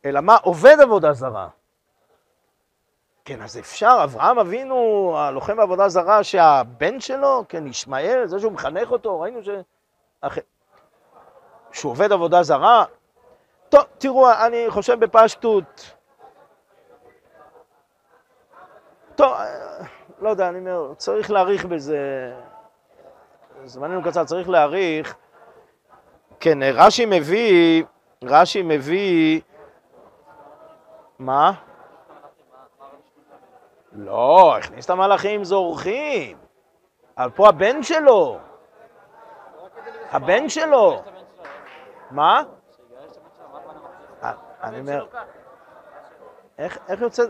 אלא 0.05 0.21
מה, 0.21 0.37
עובד 0.41 0.77
עבודה 0.81 1.13
זרה. 1.13 1.47
כן, 3.25 3.41
אז 3.41 3.57
אפשר, 3.59 3.99
אברהם 4.03 4.39
אבינו, 4.39 5.13
הלוחם 5.17 5.57
בעבודה 5.57 5.89
זרה, 5.89 6.23
שהבן 6.23 6.99
שלו, 6.99 7.43
כן, 7.49 7.67
ישמעאל, 7.67 8.27
זה 8.27 8.39
שהוא 8.39 8.51
מחנך 8.51 8.91
אותו, 8.91 9.19
ראינו 9.19 9.43
ש... 9.43 9.49
שהוא 11.71 11.91
עובד 11.91 12.11
עבודה 12.11 12.43
זרה? 12.43 12.85
טוב, 13.69 13.83
תראו, 13.97 14.31
אני 14.31 14.65
חושב 14.69 14.99
בפשטות. 14.99 15.95
טוב, 19.15 19.33
לא 20.19 20.29
יודע, 20.29 20.49
אני 20.49 20.59
אומר, 20.59 20.93
צריך 20.93 21.31
להעריך 21.31 21.65
בזה, 21.65 22.33
זמננו 23.65 24.03
קצר, 24.03 24.23
צריך 24.23 24.49
להעריך. 24.49 25.15
כן, 26.39 26.57
רש"י 26.63 27.05
מביא, 27.05 27.83
רש"י 28.23 28.61
מביא, 28.61 29.41
מה? 31.19 31.51
לא, 33.91 34.57
הכניס 34.57 34.85
את 34.85 34.89
המלאכים 34.89 35.43
זורחים. 35.43 36.37
אבל 37.17 37.29
פה 37.29 37.49
הבן 37.49 37.83
שלו. 37.83 38.39
הבן 40.11 40.49
שלו. 40.49 41.03
מה? 42.11 42.43
אני 44.65 44.79
אומר, 44.79 45.05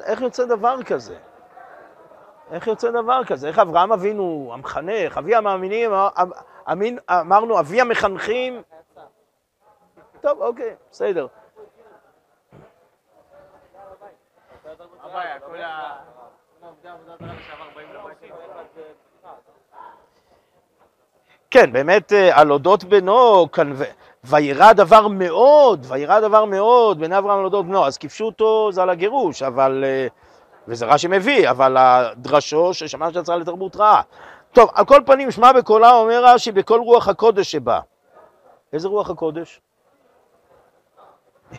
איך 0.05 0.21
יוצא 0.21 0.45
דבר 0.45 0.83
כזה? 0.83 1.17
איך 2.51 2.67
יוצא 2.67 2.91
דבר 2.91 3.21
כזה? 3.27 3.47
איך 3.47 3.59
אברהם 3.59 3.91
אבינו, 3.91 4.51
המחנך, 4.53 5.17
אבי 5.17 5.35
המאמינים, 5.35 5.91
אמרנו, 7.09 7.59
אבי 7.59 7.81
המחנכים? 7.81 8.61
טוב, 10.21 10.41
אוקיי, 10.41 10.75
בסדר. 10.91 11.27
כן, 21.51 21.71
באמת, 21.71 22.13
אה, 22.13 22.39
על 22.39 22.51
אודות 22.51 22.83
בנו, 22.83 23.47
וירא 24.25 24.73
דבר 24.73 25.07
מאוד, 25.07 25.85
וירא 25.89 26.19
דבר 26.19 26.45
מאוד 26.45 26.99
בין 26.99 27.13
אברהם 27.13 27.41
לאודות 27.41 27.65
בנו, 27.65 27.85
אז 27.85 27.97
כיפשו 27.97 28.25
אותו, 28.25 28.69
זה 28.71 28.81
על 28.81 28.89
הגירוש, 28.89 29.43
אבל, 29.43 29.83
אה, 29.87 30.07
וזה 30.67 30.85
רש"י 30.85 31.07
מביא, 31.07 31.49
אבל 31.49 31.77
הדרשו 31.77 32.73
ששמע 32.73 33.13
שיצרה 33.13 33.37
לתרבות 33.37 33.75
רעה. 33.75 34.01
טוב, 34.51 34.69
על 34.73 34.85
כל 34.85 35.01
פנים, 35.05 35.31
שמע 35.31 35.51
בקולה 35.51 35.91
אומר 35.91 36.25
רש"י, 36.25 36.51
בכל 36.51 36.79
רוח 36.79 37.07
הקודש 37.07 37.51
שבא. 37.51 37.79
איזה 38.73 38.87
רוח 38.87 39.09
הקודש? 39.09 39.61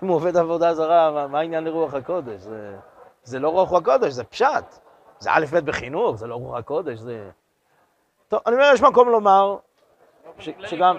אם 0.02 0.08
הוא 0.08 0.16
עובד 0.16 0.36
עבודה 0.36 0.74
זרה, 0.74 1.10
מה, 1.10 1.26
מה 1.26 1.38
העניין 1.38 1.64
לרוח 1.64 1.94
הקודש? 1.94 2.40
זה, 2.40 2.76
זה 3.24 3.38
לא 3.38 3.48
רוח 3.48 3.72
הקודש, 3.72 4.12
זה 4.12 4.24
פשט. 4.24 4.78
זה 5.18 5.30
א' 5.32 5.44
ב' 5.52 5.58
בחינוך, 5.58 6.16
זה 6.16 6.26
לא 6.26 6.34
רוח 6.34 6.58
הקודש, 6.58 6.98
זה... 6.98 7.30
טוב, 8.28 8.40
אני 8.46 8.54
אומר, 8.54 8.70
יש 8.74 8.82
מקום 8.82 9.08
לומר 9.08 9.56
ש, 10.38 10.48
שגם... 10.66 10.96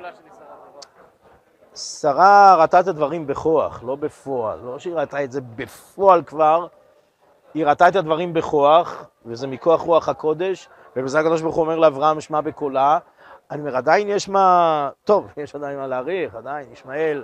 שרה 1.78 2.56
ראתה 2.60 2.80
את 2.80 2.88
הדברים 2.88 3.28
בכוח, 3.28 3.84
לא 3.84 3.96
בפועל. 3.96 4.60
לא 4.60 4.80
שהיא 4.80 4.96
ראתה 4.96 5.24
את 5.24 5.32
זה 5.32 5.42
בפועל 5.42 6.24
כבר, 6.24 6.68
היא 7.54 7.66
ראתה 7.66 7.88
את 7.88 7.96
הדברים 7.96 8.34
בכוח, 8.34 9.06
וזה 9.26 9.48
מכוח 9.48 9.82
רוח 9.82 10.10
הקודש, 10.10 10.70
ובזה 10.96 11.20
הקדוש 11.20 11.42
ברוך 11.42 11.56
הוא 11.56 11.64
אומר 11.64 11.80
לאברהם, 11.80 12.22
שמע 12.22 12.42
בקולה. 12.42 13.00
אני 13.52 13.62
אומר, 13.62 13.78
עדיין 13.78 14.10
יש 14.10 14.30
מה... 14.30 14.90
טוב, 15.04 15.32
יש 15.38 15.56
עדיין 15.56 15.78
מה 15.78 15.88
להעריך, 15.88 16.36
עדיין, 16.36 16.72
ישמעאל. 16.72 17.24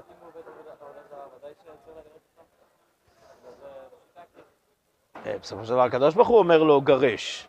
אה, 5.26 5.36
בסופו 5.42 5.66
של 5.66 5.72
דבר 5.74 5.82
הקדוש 5.82 6.16
ברוך 6.16 6.28
הוא 6.28 6.38
אומר 6.38 6.64
לו, 6.64 6.82
גרש. 6.82 7.48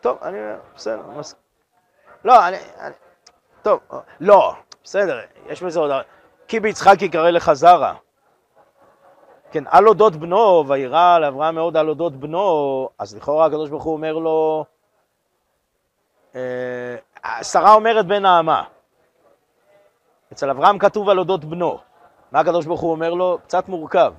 טוב, 0.00 0.18
אני 0.22 0.38
אומר, 0.38 0.58
בסדר, 0.74 1.02
מסכים. 1.16 1.49
לא, 2.24 2.48
אני, 2.48 2.56
אני... 2.80 2.94
טוב, 3.62 3.80
לא, 4.20 4.54
בסדר, 4.84 5.20
יש 5.46 5.62
בזה 5.62 5.80
עוד... 5.80 5.90
כי 6.48 6.60
ביצחק 6.60 7.02
יקרא 7.02 7.30
לך 7.30 7.52
זרע. 7.52 7.94
כן, 9.50 9.64
על 9.66 9.88
אודות 9.88 10.16
בנו, 10.16 10.64
וירא 10.68 11.18
לאברהם 11.18 11.54
מאוד 11.54 11.76
על 11.76 11.88
אודות 11.88 12.12
בנו, 12.16 12.88
אז 12.98 13.16
לכאורה 13.16 13.46
הקדוש 13.46 13.70
ברוך 13.70 13.84
הוא 13.84 13.92
אומר 13.92 14.12
לו, 14.12 14.64
אה, 16.34 16.96
שרה 17.42 17.74
אומרת 17.74 18.06
בן 18.06 18.24
האמה. 18.24 18.64
אצל 20.32 20.50
אברהם 20.50 20.78
כתוב 20.78 21.08
על 21.08 21.18
אודות 21.18 21.44
בנו. 21.44 21.78
מה 22.32 22.40
הקדוש 22.40 22.66
ברוך 22.66 22.80
הוא 22.80 22.90
אומר 22.90 23.14
לו? 23.14 23.38
קצת 23.44 23.68
מורכב. 23.68 24.12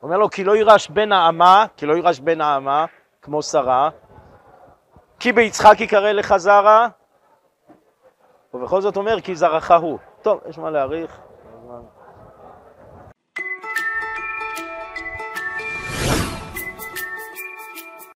הוא 0.00 0.08
אומר 0.08 0.16
לו, 0.16 0.30
כי 0.30 0.44
לא 0.44 0.56
יירש 0.56 0.88
בן 0.88 1.12
האמה, 1.12 1.66
כי 1.76 1.86
לא 1.86 1.94
יירש 1.94 2.20
בן 2.20 2.40
האמה, 2.40 2.84
כמו 3.22 3.42
שרה, 3.42 3.90
כי 5.24 5.32
ביצחק 5.32 5.80
יקרא 5.80 6.12
לך 6.12 6.36
זרע, 6.36 6.86
ובכל 8.54 8.80
זאת 8.80 8.96
אומר 8.96 9.20
כי 9.20 9.34
זרעך 9.34 9.70
הוא. 9.70 9.98
טוב, 10.22 10.40
יש 10.48 10.58
מה 10.58 10.70
להעריך. 10.70 11.20